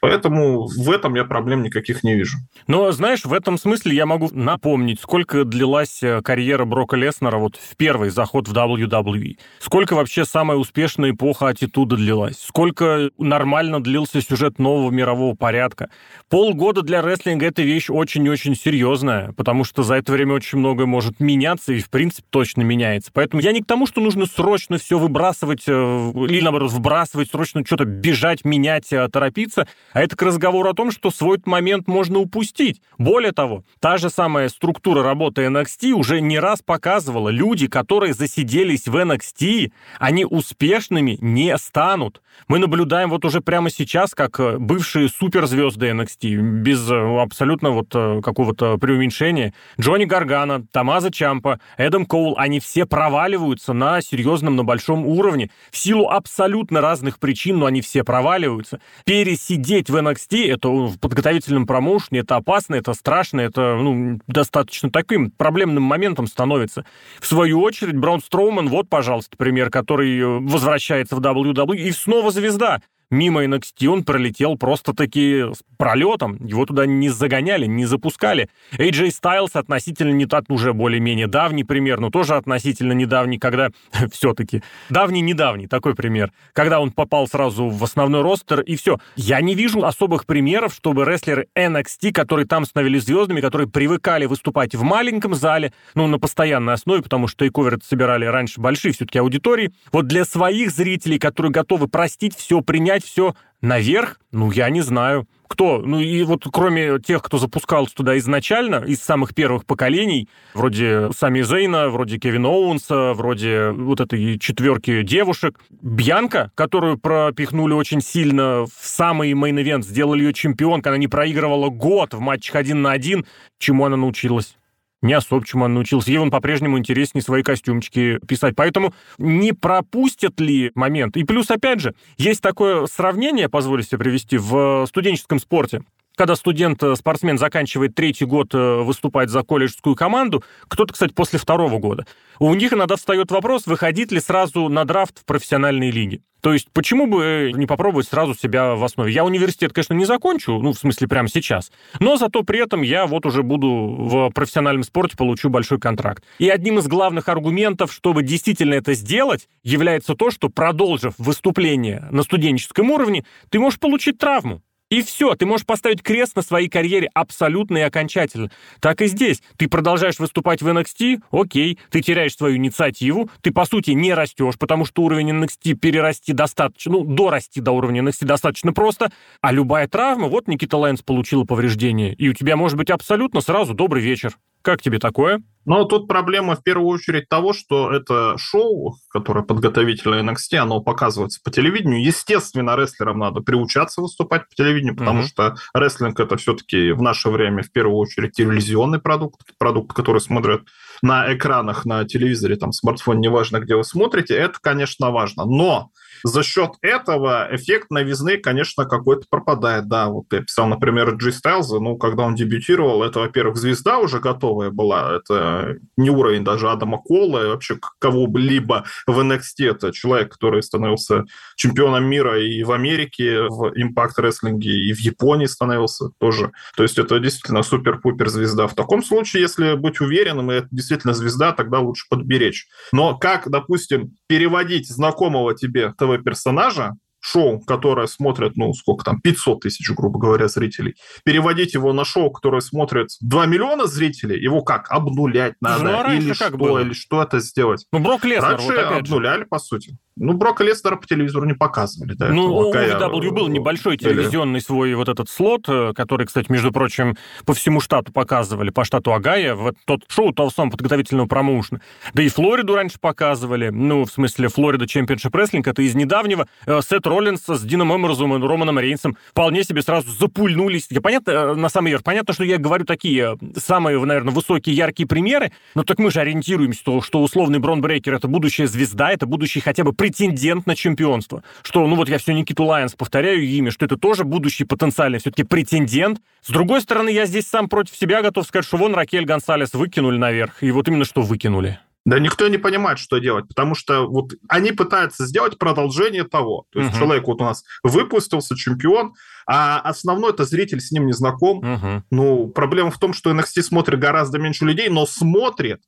Поэтому 0.00 0.66
в 0.66 0.90
этом 0.90 1.14
я 1.14 1.24
проблем 1.24 1.62
никаких 1.62 2.02
не 2.04 2.14
вижу. 2.14 2.38
Но, 2.66 2.90
знаешь, 2.92 3.24
в 3.24 3.32
этом 3.32 3.58
смысле 3.58 3.94
я 3.94 4.06
могу 4.06 4.28
напомнить, 4.32 5.00
сколько 5.00 5.44
длилась 5.44 6.02
э, 6.02 6.22
карьера 6.22 6.64
Брока 6.64 6.96
Леснера 6.96 7.38
вот 7.38 7.56
в 7.56 7.76
первый 7.76 8.10
заход 8.10 8.46
в 8.48 8.52
WWE. 8.52 9.36
Сколько 9.58 9.94
вообще 9.94 10.24
самая 10.24 10.58
успешная 10.58 11.10
эпоха 11.10 11.48
аттитуда 11.48 11.96
длилась. 11.96 12.38
Сколько 12.38 13.10
нормально 13.18 13.82
длился 13.82 14.22
сюжет 14.22 14.60
нового 14.60 14.90
мирового 14.90 15.34
порядка. 15.34 15.90
Полгода 16.28 16.82
для 16.82 17.02
рестлинга– 17.02 17.46
это 17.48 17.62
вещь 17.62 17.90
очень-очень 17.90 18.54
серьезная, 18.54 19.32
потому 19.32 19.64
что 19.64 19.82
за 19.82 19.94
это 19.94 20.12
время 20.12 20.34
очень 20.34 20.58
многое 20.58 20.86
может 20.86 21.18
меняться 21.18 21.72
и, 21.72 21.80
в 21.80 21.90
принципе, 21.90 22.26
точно 22.30 22.62
меняется. 22.62 23.10
Поэтому 23.12 23.42
я 23.42 23.50
не 23.52 23.60
к 23.60 23.66
тому, 23.66 23.86
что 23.86 24.00
нужно 24.00 24.26
срочно 24.26 24.78
все 24.78 24.98
выбрасывать 24.98 25.64
э, 25.66 25.72
или, 25.72 26.40
наоборот, 26.40 26.70
вбрасывать, 26.70 26.91
срочно 27.04 27.64
что-то 27.64 27.84
бежать, 27.84 28.44
менять, 28.44 28.92
э, 28.92 29.08
торопиться, 29.08 29.66
а 29.92 30.02
это 30.02 30.16
к 30.16 30.22
разговору 30.22 30.68
о 30.68 30.74
том, 30.74 30.90
что 30.90 31.10
свой 31.10 31.38
момент 31.44 31.88
можно 31.88 32.18
упустить. 32.18 32.80
Более 32.98 33.32
того, 33.32 33.64
та 33.80 33.96
же 33.96 34.10
самая 34.10 34.48
структура 34.48 35.02
работы 35.02 35.42
NXT 35.42 35.92
уже 35.92 36.20
не 36.20 36.38
раз 36.38 36.60
показывала, 36.62 37.30
люди, 37.30 37.66
которые 37.66 38.12
засиделись 38.12 38.86
в 38.86 38.96
NXT, 38.96 39.72
они 39.98 40.24
успешными 40.24 41.18
не 41.20 41.56
станут. 41.58 42.22
Мы 42.48 42.58
наблюдаем 42.58 43.10
вот 43.10 43.24
уже 43.24 43.40
прямо 43.40 43.70
сейчас, 43.70 44.14
как 44.14 44.38
э, 44.40 44.58
бывшие 44.58 45.08
суперзвезды 45.08 45.88
NXT, 45.88 46.36
без 46.62 46.90
э, 46.90 47.20
абсолютно 47.20 47.70
вот 47.70 47.88
какого-то 47.90 48.78
преуменьшения, 48.78 49.54
Джонни 49.80 50.04
Гаргана, 50.04 50.64
Тамаза 50.70 51.10
Чампа, 51.10 51.60
Эдам 51.76 52.06
Коул, 52.06 52.34
они 52.38 52.60
все 52.60 52.86
проваливаются 52.86 53.72
на 53.72 54.00
серьезном, 54.00 54.56
на 54.56 54.64
большом 54.64 55.06
уровне 55.06 55.50
в 55.70 55.76
силу 55.76 56.08
абсолютно 56.08 56.81
разных 56.82 57.18
причин, 57.18 57.58
но 57.58 57.66
они 57.66 57.80
все 57.80 58.04
проваливаются. 58.04 58.80
Перес 59.04 59.42
сидеть 59.42 59.88
в 59.88 59.96
NXT, 59.96 60.52
это 60.52 60.68
в 60.68 60.98
подготовительном 60.98 61.66
промоушене, 61.66 62.20
это 62.20 62.36
опасно, 62.36 62.74
это 62.74 62.92
страшно, 62.92 63.40
это 63.40 63.76
ну, 63.76 64.20
достаточно 64.26 64.90
таким 64.90 65.30
проблемным 65.30 65.82
моментом 65.82 66.26
становится. 66.26 66.84
В 67.20 67.26
свою 67.26 67.62
очередь, 67.62 67.96
Браун 67.96 68.20
Строуман, 68.20 68.68
вот, 68.68 68.88
пожалуйста, 68.88 69.36
пример, 69.36 69.70
который 69.70 70.18
э, 70.18 70.26
возвращается 70.26 71.16
в 71.16 71.20
WWE 71.20 71.76
и 71.76 71.90
снова 71.92 72.30
звезда 72.30 72.80
мимо 73.12 73.44
NXT 73.44 73.86
он 73.86 74.04
пролетел 74.04 74.56
просто-таки 74.56 75.44
с 75.52 75.62
пролетом. 75.76 76.44
Его 76.44 76.66
туда 76.66 76.86
не 76.86 77.08
загоняли, 77.08 77.66
не 77.66 77.84
запускали. 77.84 78.48
AJ 78.78 79.10
Styles 79.10 79.50
относительно 79.52 80.12
не 80.12 80.26
так 80.26 80.44
уже 80.48 80.72
более-менее 80.72 81.26
давний 81.26 81.64
пример, 81.64 82.00
но 82.00 82.10
тоже 82.10 82.34
относительно 82.34 82.92
недавний, 82.92 83.38
когда 83.38 83.68
все-таки 84.12 84.62
давний-недавний 84.90 85.66
такой 85.66 85.94
пример, 85.94 86.32
когда 86.52 86.80
он 86.80 86.90
попал 86.90 87.28
сразу 87.28 87.68
в 87.68 87.84
основной 87.84 88.22
ростер 88.22 88.60
и 88.60 88.76
все. 88.76 88.98
Я 89.16 89.40
не 89.40 89.54
вижу 89.54 89.84
особых 89.84 90.26
примеров, 90.26 90.74
чтобы 90.74 91.04
рестлеры 91.04 91.48
NXT, 91.56 92.12
которые 92.12 92.46
там 92.46 92.64
становились 92.64 93.04
звездами, 93.04 93.40
которые 93.40 93.68
привыкали 93.68 94.26
выступать 94.26 94.74
в 94.74 94.82
маленьком 94.82 95.34
зале, 95.34 95.72
ну, 95.94 96.06
на 96.06 96.18
постоянной 96.18 96.74
основе, 96.74 97.02
потому 97.02 97.28
что 97.28 97.44
тейковеры 97.44 97.78
собирали 97.86 98.24
раньше 98.24 98.60
большие 98.60 98.92
все-таки 98.92 99.18
аудитории, 99.18 99.72
вот 99.92 100.06
для 100.06 100.24
своих 100.24 100.70
зрителей, 100.70 101.18
которые 101.18 101.52
готовы 101.52 101.88
простить 101.88 102.34
все, 102.34 102.60
принять 102.62 103.01
поднять 103.02 103.04
все 103.04 103.34
наверх, 103.60 104.18
ну, 104.32 104.50
я 104.50 104.70
не 104.70 104.80
знаю. 104.80 105.26
Кто? 105.46 105.82
Ну, 105.84 106.00
и 106.00 106.22
вот 106.22 106.46
кроме 106.50 106.98
тех, 106.98 107.22
кто 107.22 107.36
запускался 107.36 107.94
туда 107.94 108.16
изначально, 108.16 108.76
из 108.76 109.02
самых 109.02 109.34
первых 109.34 109.66
поколений, 109.66 110.28
вроде 110.54 111.10
Сами 111.12 111.42
Зейна, 111.42 111.90
вроде 111.90 112.18
Кевина 112.18 112.48
Оуэнса, 112.48 113.12
вроде 113.12 113.70
вот 113.70 114.00
этой 114.00 114.38
четверки 114.38 115.02
девушек, 115.02 115.60
Бьянка, 115.70 116.50
которую 116.54 116.96
пропихнули 116.96 117.74
очень 117.74 118.00
сильно 118.00 118.64
в 118.64 118.72
самый 118.80 119.32
main 119.32 119.52
event, 119.52 119.82
сделали 119.82 120.22
ее 120.22 120.32
чемпионкой, 120.32 120.92
она 120.92 120.98
не 120.98 121.08
проигрывала 121.08 121.68
год 121.68 122.14
в 122.14 122.20
матчах 122.20 122.56
один 122.56 122.80
на 122.80 122.92
один, 122.92 123.26
чему 123.58 123.84
она 123.84 123.98
научилась? 123.98 124.56
Не 125.02 125.12
особо 125.12 125.44
чему 125.44 125.64
он 125.64 125.74
научился. 125.74 126.10
Ей 126.10 126.18
он 126.18 126.30
по-прежнему 126.30 126.78
интереснее 126.78 127.22
свои 127.22 127.42
костюмчики 127.42 128.18
писать. 128.26 128.54
Поэтому 128.56 128.94
не 129.18 129.52
пропустят 129.52 130.40
ли 130.40 130.70
момент? 130.74 131.16
И 131.16 131.24
плюс, 131.24 131.50
опять 131.50 131.80
же, 131.80 131.94
есть 132.16 132.40
такое 132.40 132.86
сравнение, 132.86 133.48
позволю 133.48 133.82
себе 133.82 133.98
привести, 133.98 134.38
в 134.38 134.86
студенческом 134.86 135.38
спорте 135.38 135.82
когда 136.16 136.36
студент-спортсмен 136.36 137.38
заканчивает 137.38 137.94
третий 137.94 138.24
год 138.24 138.54
э, 138.54 138.82
выступать 138.82 139.30
за 139.30 139.42
колледжскую 139.42 139.96
команду, 139.96 140.42
кто-то, 140.68 140.92
кстати, 140.92 141.12
после 141.12 141.38
второго 141.38 141.78
года, 141.78 142.06
у 142.38 142.54
них 142.54 142.72
иногда 142.72 142.96
встает 142.96 143.30
вопрос, 143.30 143.66
выходить 143.66 144.12
ли 144.12 144.20
сразу 144.20 144.68
на 144.68 144.84
драфт 144.84 145.20
в 145.20 145.24
профессиональные 145.24 145.90
лиги. 145.90 146.22
То 146.42 146.52
есть 146.52 146.68
почему 146.72 147.06
бы 147.06 147.52
не 147.54 147.66
попробовать 147.66 148.08
сразу 148.08 148.34
себя 148.34 148.74
в 148.74 148.82
основе? 148.82 149.12
Я 149.12 149.24
университет, 149.24 149.72
конечно, 149.72 149.94
не 149.94 150.04
закончу, 150.04 150.58
ну, 150.58 150.72
в 150.72 150.78
смысле, 150.78 151.06
прямо 151.06 151.28
сейчас, 151.28 151.70
но 152.00 152.16
зато 152.16 152.42
при 152.42 152.60
этом 152.60 152.82
я 152.82 153.06
вот 153.06 153.24
уже 153.26 153.44
буду 153.44 153.68
в 153.68 154.30
профессиональном 154.30 154.82
спорте, 154.82 155.16
получу 155.16 155.50
большой 155.50 155.78
контракт. 155.78 156.24
И 156.38 156.48
одним 156.48 156.80
из 156.80 156.88
главных 156.88 157.28
аргументов, 157.28 157.92
чтобы 157.92 158.24
действительно 158.24 158.74
это 158.74 158.94
сделать, 158.94 159.48
является 159.62 160.16
то, 160.16 160.32
что, 160.32 160.48
продолжив 160.48 161.14
выступление 161.16 162.08
на 162.10 162.24
студенческом 162.24 162.90
уровне, 162.90 163.24
ты 163.48 163.60
можешь 163.60 163.78
получить 163.78 164.18
травму. 164.18 164.62
И 164.92 165.00
все, 165.00 165.34
ты 165.36 165.46
можешь 165.46 165.64
поставить 165.64 166.02
крест 166.02 166.36
на 166.36 166.42
своей 166.42 166.68
карьере 166.68 167.08
абсолютно 167.14 167.78
и 167.78 167.80
окончательно. 167.80 168.50
Так 168.78 169.00
и 169.00 169.06
здесь. 169.06 169.42
Ты 169.56 169.66
продолжаешь 169.66 170.18
выступать 170.18 170.60
в 170.60 170.68
NXT, 170.68 171.22
окей, 171.30 171.78
ты 171.88 172.02
теряешь 172.02 172.36
свою 172.36 172.56
инициативу, 172.56 173.30
ты, 173.40 173.52
по 173.52 173.64
сути, 173.64 173.92
не 173.92 174.12
растешь, 174.12 174.58
потому 174.58 174.84
что 174.84 175.04
уровень 175.04 175.30
NXT 175.30 175.76
перерасти 175.76 176.34
достаточно, 176.34 176.92
ну, 176.92 177.04
дорасти 177.04 177.60
до 177.60 177.72
уровня 177.72 178.02
NXT 178.02 178.26
достаточно 178.26 178.74
просто, 178.74 179.10
а 179.40 179.50
любая 179.50 179.88
травма, 179.88 180.28
вот 180.28 180.46
Никита 180.46 180.76
Лайнс 180.76 181.00
получила 181.00 181.44
повреждение, 181.44 182.12
и 182.12 182.28
у 182.28 182.34
тебя 182.34 182.56
может 182.56 182.76
быть 182.76 182.90
абсолютно 182.90 183.40
сразу 183.40 183.72
добрый 183.72 184.02
вечер. 184.02 184.36
Как 184.60 184.82
тебе 184.82 184.98
такое? 184.98 185.42
Но 185.64 185.84
тут 185.84 186.08
проблема 186.08 186.56
в 186.56 186.62
первую 186.62 186.88
очередь 186.88 187.28
того, 187.28 187.52
что 187.52 187.92
это 187.92 188.36
шоу, 188.36 188.96
которое 189.08 189.44
подготовительное 189.44 190.22
NXT, 190.22 190.56
оно 190.56 190.80
показывается 190.80 191.40
по 191.42 191.50
телевидению. 191.50 192.04
Естественно, 192.04 192.76
рестлерам 192.76 193.18
надо 193.18 193.40
приучаться 193.40 194.00
выступать 194.00 194.48
по 194.48 194.54
телевидению, 194.54 194.96
потому 194.96 195.22
mm-hmm. 195.22 195.26
что 195.26 195.56
рестлинг 195.74 196.18
это 196.18 196.36
все-таки 196.36 196.92
в 196.92 197.02
наше 197.02 197.30
время 197.30 197.62
в 197.62 197.70
первую 197.70 197.96
очередь 197.96 198.32
телевизионный 198.32 199.00
продукт, 199.00 199.40
продукт, 199.58 199.92
который 199.94 200.20
смотрят 200.20 200.62
на 201.02 201.34
экранах, 201.34 201.84
на 201.84 202.04
телевизоре, 202.04 202.56
там, 202.56 202.72
смартфон, 202.72 203.20
неважно, 203.20 203.60
где 203.60 203.76
вы 203.76 203.84
смотрите, 203.84 204.34
это, 204.34 204.58
конечно, 204.60 205.10
важно. 205.10 205.44
Но 205.44 205.90
за 206.24 206.42
счет 206.42 206.72
этого 206.80 207.48
эффект 207.50 207.90
новизны, 207.90 208.36
конечно, 208.38 208.84
какой-то 208.84 209.26
пропадает. 209.28 209.88
Да, 209.88 210.08
вот 210.08 210.26
я 210.30 210.42
писал, 210.42 210.68
например, 210.68 211.14
Джи 211.16 211.32
Стайлза, 211.32 211.80
ну, 211.80 211.96
когда 211.96 212.24
он 212.24 212.34
дебютировал, 212.34 213.02
это, 213.02 213.20
во-первых, 213.20 213.56
звезда 213.56 213.98
уже 213.98 214.20
готовая 214.20 214.70
была, 214.70 215.16
это 215.16 215.51
это 215.52 215.78
не 215.96 216.10
уровень 216.10 216.44
даже 216.44 216.70
Адама 216.70 216.98
Кола 216.98 217.44
и 217.44 217.48
вообще 217.48 217.78
кого-либо 217.98 218.84
в 219.06 219.18
NXT. 219.18 219.70
Это 219.70 219.92
человек, 219.92 220.32
который 220.32 220.62
становился 220.62 221.24
чемпионом 221.56 222.04
мира 222.04 222.40
и 222.40 222.62
в 222.62 222.72
Америке, 222.72 223.42
в 223.42 223.72
Impact 223.72 224.18
Wrestling, 224.18 224.60
и 224.60 224.92
в 224.92 225.00
Японии 225.00 225.46
становился 225.46 226.10
тоже. 226.18 226.52
То 226.76 226.82
есть 226.82 226.98
это 226.98 227.18
действительно 227.18 227.62
супер-пупер 227.62 228.28
звезда. 228.28 228.66
В 228.66 228.74
таком 228.74 229.02
случае, 229.02 229.42
если 229.42 229.74
быть 229.74 230.00
уверенным, 230.00 230.50
и 230.50 230.56
это 230.56 230.68
действительно 230.70 231.14
звезда, 231.14 231.52
тогда 231.52 231.80
лучше 231.80 232.06
подберечь. 232.08 232.66
Но 232.92 233.16
как, 233.16 233.50
допустим, 233.50 234.16
переводить 234.26 234.88
знакомого 234.88 235.54
тебе 235.54 235.92
ТВ-персонажа 235.98 236.92
шоу, 237.22 237.60
которое 237.60 238.06
смотрят, 238.08 238.56
ну, 238.56 238.74
сколько 238.74 239.04
там, 239.04 239.20
500 239.20 239.60
тысяч, 239.60 239.88
грубо 239.90 240.18
говоря, 240.18 240.48
зрителей, 240.48 240.96
переводить 241.24 241.74
его 241.74 241.92
на 241.92 242.04
шоу, 242.04 242.30
которое 242.30 242.60
смотрят 242.60 243.10
2 243.20 243.46
миллиона 243.46 243.86
зрителей, 243.86 244.42
его 244.42 244.62
как, 244.62 244.90
обнулять 244.90 245.54
надо? 245.60 245.84
Ну, 245.84 246.02
а 246.04 246.14
или 246.14 246.32
что, 246.32 246.50
было? 246.50 246.80
или 246.80 246.92
что 246.92 247.22
это 247.22 247.38
сделать? 247.40 247.86
Ну, 247.92 248.00
Брок 248.00 248.24
Леснер, 248.24 248.42
Раньше 248.42 248.66
вот 248.66 248.78
обнуляли, 248.78 249.40
же. 249.40 249.46
по 249.46 249.58
сути. 249.58 249.96
Ну, 250.16 250.34
Брока 250.34 250.62
Лестера 250.62 250.96
по 250.96 251.06
телевизору 251.06 251.46
не 251.46 251.54
показывали, 251.54 252.12
да. 252.12 252.28
Ну, 252.28 252.54
у 252.54 252.72
W 252.72 253.30
был 253.30 253.48
небольшой 253.48 253.96
телевизионный 253.96 254.60
свой 254.60 254.94
вот 254.94 255.08
этот 255.08 255.30
слот, 255.30 255.64
э, 255.68 255.92
который, 255.96 256.26
кстати, 256.26 256.52
между 256.52 256.70
прочим, 256.70 257.16
по 257.46 257.54
всему 257.54 257.80
штату 257.80 258.12
показывали, 258.12 258.70
по 258.70 258.84
штату 258.84 259.14
Агая, 259.14 259.54
в 259.54 259.72
тот 259.86 260.02
шоу 260.08 260.34
самого 260.50 260.72
подготовительного 260.72 261.26
промоушена. 261.26 261.80
Да 262.12 262.22
и 262.22 262.28
Флориду 262.28 262.74
раньше 262.74 262.98
показывали, 263.00 263.70
ну, 263.70 264.04
в 264.04 264.10
смысле, 264.10 264.48
Florida 264.48 264.86
Championship 264.86 265.34
Wrestling, 265.34 265.66
это 265.66 265.80
из 265.80 265.94
недавнего. 265.94 266.46
Э, 266.66 266.80
Сет 266.86 267.06
Роллинс 267.06 267.44
с 267.46 267.62
Дином 267.62 267.96
Эмброузом 267.96 268.34
и 268.34 268.46
Романом 268.46 268.78
Рейнсом 268.78 269.16
вполне 269.30 269.64
себе 269.64 269.80
сразу 269.80 270.10
запульнулись. 270.10 270.88
Я, 270.90 271.00
понятно, 271.00 271.30
э, 271.30 271.54
на 271.54 271.70
самом 271.70 271.86
деле, 271.86 272.00
понятно, 272.04 272.34
что 272.34 272.44
я 272.44 272.58
говорю 272.58 272.84
такие 272.84 273.38
самые, 273.56 273.98
наверное, 274.04 274.34
высокие, 274.34 274.76
яркие 274.76 275.08
примеры, 275.08 275.52
но 275.74 275.84
так 275.84 275.98
мы 275.98 276.10
же 276.10 276.20
ориентируемся, 276.20 276.80
что, 276.80 277.00
что 277.00 277.22
условный 277.22 277.60
Брон 277.60 277.80
Брейкер— 277.80 278.14
это 278.14 278.28
будущая 278.28 278.66
звезда, 278.66 279.10
это 279.10 279.24
будущий 279.24 279.60
хотя 279.60 279.84
бы 279.84 279.92
претендент 280.02 280.66
на 280.66 280.74
чемпионство. 280.74 281.44
Что, 281.62 281.86
ну 281.86 281.94
вот 281.94 282.08
я 282.08 282.18
все 282.18 282.32
Никиту 282.32 282.64
Лайонс 282.64 282.94
повторяю 282.94 283.44
имя, 283.44 283.70
что 283.70 283.84
это 283.84 283.96
тоже 283.96 284.24
будущий 284.24 284.64
потенциальный 284.64 285.20
все-таки 285.20 285.44
претендент. 285.44 286.18
С 286.44 286.50
другой 286.50 286.80
стороны, 286.80 287.08
я 287.10 287.24
здесь 287.24 287.46
сам 287.46 287.68
против 287.68 287.96
себя 287.96 288.20
готов 288.20 288.44
сказать, 288.44 288.66
что 288.66 288.78
вон 288.78 288.96
Ракель 288.96 289.24
Гонсалес 289.24 289.74
выкинули 289.74 290.18
наверх, 290.18 290.60
и 290.60 290.72
вот 290.72 290.88
именно 290.88 291.04
что 291.04 291.22
выкинули. 291.22 291.78
Да 292.04 292.18
никто 292.18 292.48
не 292.48 292.58
понимает, 292.58 292.98
что 292.98 293.18
делать, 293.18 293.46
потому 293.46 293.76
что 293.76 294.08
вот 294.08 294.32
они 294.48 294.72
пытаются 294.72 295.24
сделать 295.24 295.56
продолжение 295.56 296.24
того. 296.24 296.66
То 296.72 296.80
есть 296.80 296.96
uh-huh. 296.96 296.98
человек 296.98 297.28
вот 297.28 297.40
у 297.40 297.44
нас 297.44 297.62
выпустился, 297.84 298.56
чемпион, 298.56 299.12
а 299.46 299.78
основной 299.78 300.32
это 300.32 300.44
зритель 300.44 300.80
с 300.80 300.90
ним 300.90 301.06
не 301.06 301.12
знаком. 301.12 301.60
Uh-huh. 301.60 302.02
Ну, 302.10 302.48
проблема 302.48 302.90
в 302.90 302.98
том, 302.98 303.12
что 303.12 303.30
NXT 303.30 303.62
смотрит 303.62 304.00
гораздо 304.00 304.40
меньше 304.40 304.64
людей, 304.64 304.88
но 304.88 305.06
смотрит 305.06 305.80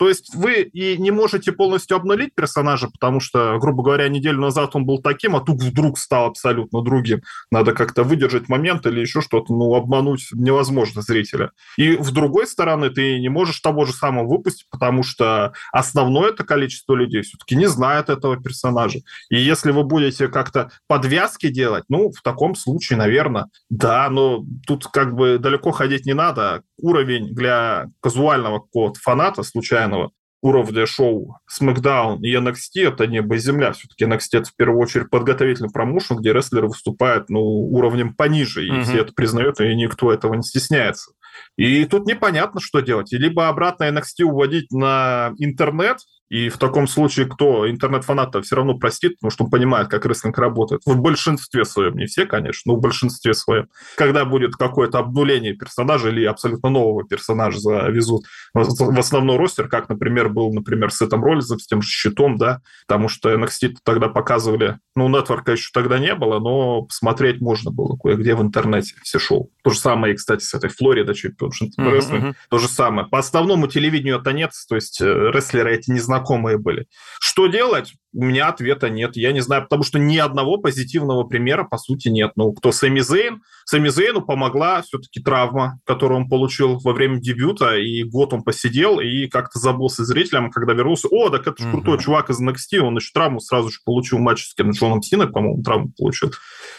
то 0.00 0.08
есть 0.08 0.34
вы 0.34 0.62
и 0.62 0.96
не 0.96 1.10
можете 1.10 1.52
полностью 1.52 1.94
обнулить 1.94 2.34
персонажа, 2.34 2.88
потому 2.88 3.20
что, 3.20 3.58
грубо 3.58 3.82
говоря, 3.82 4.08
неделю 4.08 4.40
назад 4.40 4.74
он 4.74 4.86
был 4.86 5.02
таким, 5.02 5.36
а 5.36 5.42
тут 5.42 5.62
вдруг 5.62 5.98
стал 5.98 6.28
абсолютно 6.28 6.80
другим. 6.80 7.20
Надо 7.50 7.72
как-то 7.72 8.02
выдержать 8.02 8.48
момент 8.48 8.86
или 8.86 9.00
еще 9.00 9.20
что-то, 9.20 9.52
ну, 9.52 9.74
обмануть 9.74 10.28
невозможно 10.32 11.02
зрителя. 11.02 11.50
И 11.76 11.96
в 11.96 12.12
другой 12.12 12.46
стороны, 12.46 12.88
ты 12.88 13.20
не 13.20 13.28
можешь 13.28 13.60
того 13.60 13.84
же 13.84 13.92
самого 13.92 14.26
выпустить, 14.26 14.68
потому 14.70 15.02
что 15.02 15.52
основное 15.70 16.30
это 16.30 16.44
количество 16.44 16.94
людей 16.94 17.20
все-таки 17.20 17.54
не 17.54 17.66
знает 17.66 18.08
этого 18.08 18.42
персонажа. 18.42 19.00
И 19.28 19.38
если 19.38 19.70
вы 19.70 19.84
будете 19.84 20.28
как-то 20.28 20.70
подвязки 20.86 21.48
делать, 21.48 21.84
ну, 21.90 22.10
в 22.10 22.22
таком 22.22 22.54
случае, 22.54 22.98
наверное, 22.98 23.48
да, 23.68 24.08
но 24.08 24.46
тут 24.66 24.86
как 24.86 25.14
бы 25.14 25.36
далеко 25.36 25.72
ходить 25.72 26.06
не 26.06 26.14
надо. 26.14 26.62
Уровень 26.78 27.34
для 27.34 27.88
казуального 28.00 28.60
какого-то 28.60 28.98
фаната 28.98 29.42
случайно 29.42 29.89
постоянного 29.90 30.12
уровня 30.42 30.86
шоу 30.86 31.36
SmackDown 31.50 32.20
и 32.22 32.34
NXT 32.34 32.88
это 32.88 33.06
небо 33.06 33.34
и 33.34 33.38
земля. 33.38 33.72
Все-таки 33.72 34.04
NXT 34.04 34.38
это 34.38 34.44
в 34.44 34.56
первую 34.56 34.80
очередь 34.80 35.10
подготовительный 35.10 35.70
промоушен, 35.70 36.16
где 36.16 36.32
рестлеры 36.32 36.68
выступают 36.68 37.28
ну, 37.28 37.40
уровнем 37.40 38.14
пониже, 38.14 38.66
и 38.66 38.70
uh-huh. 38.70 38.82
все 38.84 39.00
это 39.02 39.12
признают, 39.12 39.60
и 39.60 39.74
никто 39.74 40.10
этого 40.10 40.34
не 40.34 40.42
стесняется. 40.42 41.12
И 41.56 41.84
тут 41.84 42.06
непонятно, 42.06 42.60
что 42.60 42.80
делать. 42.80 43.12
Либо 43.12 43.48
обратно 43.48 43.84
NXT 43.84 44.24
уводить 44.24 44.72
на 44.72 45.32
интернет, 45.38 45.98
и 46.30 46.48
в 46.48 46.58
таком 46.58 46.86
случае 46.86 47.26
кто? 47.26 47.68
Интернет-фанат 47.68 48.36
все 48.44 48.56
равно 48.56 48.78
простит, 48.78 49.16
потому 49.16 49.32
что 49.32 49.44
он 49.44 49.50
понимает, 49.50 49.88
как 49.88 50.06
рестлинг 50.06 50.38
работает. 50.38 50.82
В 50.86 50.96
большинстве 50.96 51.64
своем, 51.64 51.96
не 51.96 52.06
все, 52.06 52.24
конечно, 52.24 52.72
но 52.72 52.78
в 52.78 52.80
большинстве 52.80 53.34
своем. 53.34 53.66
Когда 53.96 54.24
будет 54.24 54.54
какое-то 54.54 55.00
обнуление 55.00 55.54
персонажа 55.54 56.08
или 56.08 56.24
абсолютно 56.24 56.70
нового 56.70 57.04
персонажа 57.04 57.58
завезут 57.58 58.24
в 58.54 58.98
основной 58.98 59.36
ростер, 59.36 59.68
как, 59.68 59.88
например, 59.88 60.28
был, 60.28 60.52
например, 60.52 60.92
с 60.92 61.02
этим 61.02 61.24
Роллизом, 61.24 61.58
с 61.58 61.66
тем 61.66 61.82
же 61.82 61.88
щитом, 61.88 62.36
да, 62.36 62.60
потому 62.86 63.08
что 63.08 63.34
NXT 63.34 63.78
тогда 63.82 64.08
показывали, 64.08 64.78
ну, 64.94 65.08
нетворка 65.08 65.52
еще 65.52 65.70
тогда 65.72 65.98
не 65.98 66.14
было, 66.14 66.38
но 66.38 66.82
посмотреть 66.82 67.40
можно 67.40 67.72
было 67.72 67.96
кое-где 67.96 68.36
в 68.36 68.42
интернете 68.42 68.94
все 69.02 69.18
шоу. 69.18 69.50
То 69.64 69.70
же 69.70 69.78
самое, 69.78 70.14
кстати, 70.14 70.44
с 70.44 70.54
этой 70.54 70.70
Флорида 70.70 71.12
Wrestling. 71.12 71.70
Uh-huh. 71.78 72.34
То 72.48 72.58
же 72.58 72.68
самое. 72.68 73.08
По 73.08 73.18
основному 73.18 73.66
телевидению 73.66 74.18
это 74.20 74.32
нет, 74.32 74.52
то 74.68 74.76
есть 74.76 75.00
э, 75.00 75.04
рестлеры 75.04 75.74
эти 75.74 75.90
незнакомые 76.20 76.58
были. 76.58 76.86
Что 77.20 77.46
делать? 77.46 77.92
У 78.12 78.24
меня 78.24 78.48
ответа 78.48 78.90
нет. 78.90 79.16
Я 79.16 79.32
не 79.32 79.40
знаю, 79.40 79.62
потому 79.62 79.84
что 79.84 79.98
ни 80.00 80.16
одного 80.16 80.56
позитивного 80.56 81.24
примера, 81.24 81.62
по 81.62 81.78
сути, 81.78 82.08
нет. 82.08 82.32
Ну, 82.34 82.52
кто 82.52 82.72
Сами 82.72 83.00
Зейн? 83.00 83.42
Сами 83.64 83.88
Зейну 83.88 84.20
помогла 84.20 84.82
все-таки 84.82 85.20
травма, 85.20 85.78
которую 85.86 86.22
он 86.22 86.28
получил 86.28 86.80
во 86.80 86.92
время 86.92 87.20
дебюта, 87.20 87.76
и 87.76 88.02
год 88.02 88.32
он 88.32 88.42
посидел, 88.42 88.98
и 88.98 89.28
как-то 89.28 89.60
забылся 89.60 90.04
зрителям, 90.04 90.50
когда 90.50 90.72
вернулся. 90.72 91.06
О, 91.08 91.30
так 91.30 91.46
это 91.46 91.62
же 91.62 91.70
крутой 91.70 91.98
mm-hmm. 91.98 92.02
чувак 92.02 92.30
из 92.30 92.42
NXT, 92.42 92.78
он 92.80 92.96
еще 92.96 93.10
травму 93.14 93.38
сразу 93.38 93.68
же 93.70 93.78
получил 93.84 94.18
матч 94.18 94.44
с 94.44 94.54
Джоном 94.60 95.02
Синой, 95.02 95.28
по-моему, 95.28 95.62
травму 95.62 95.92
получил. 95.96 96.32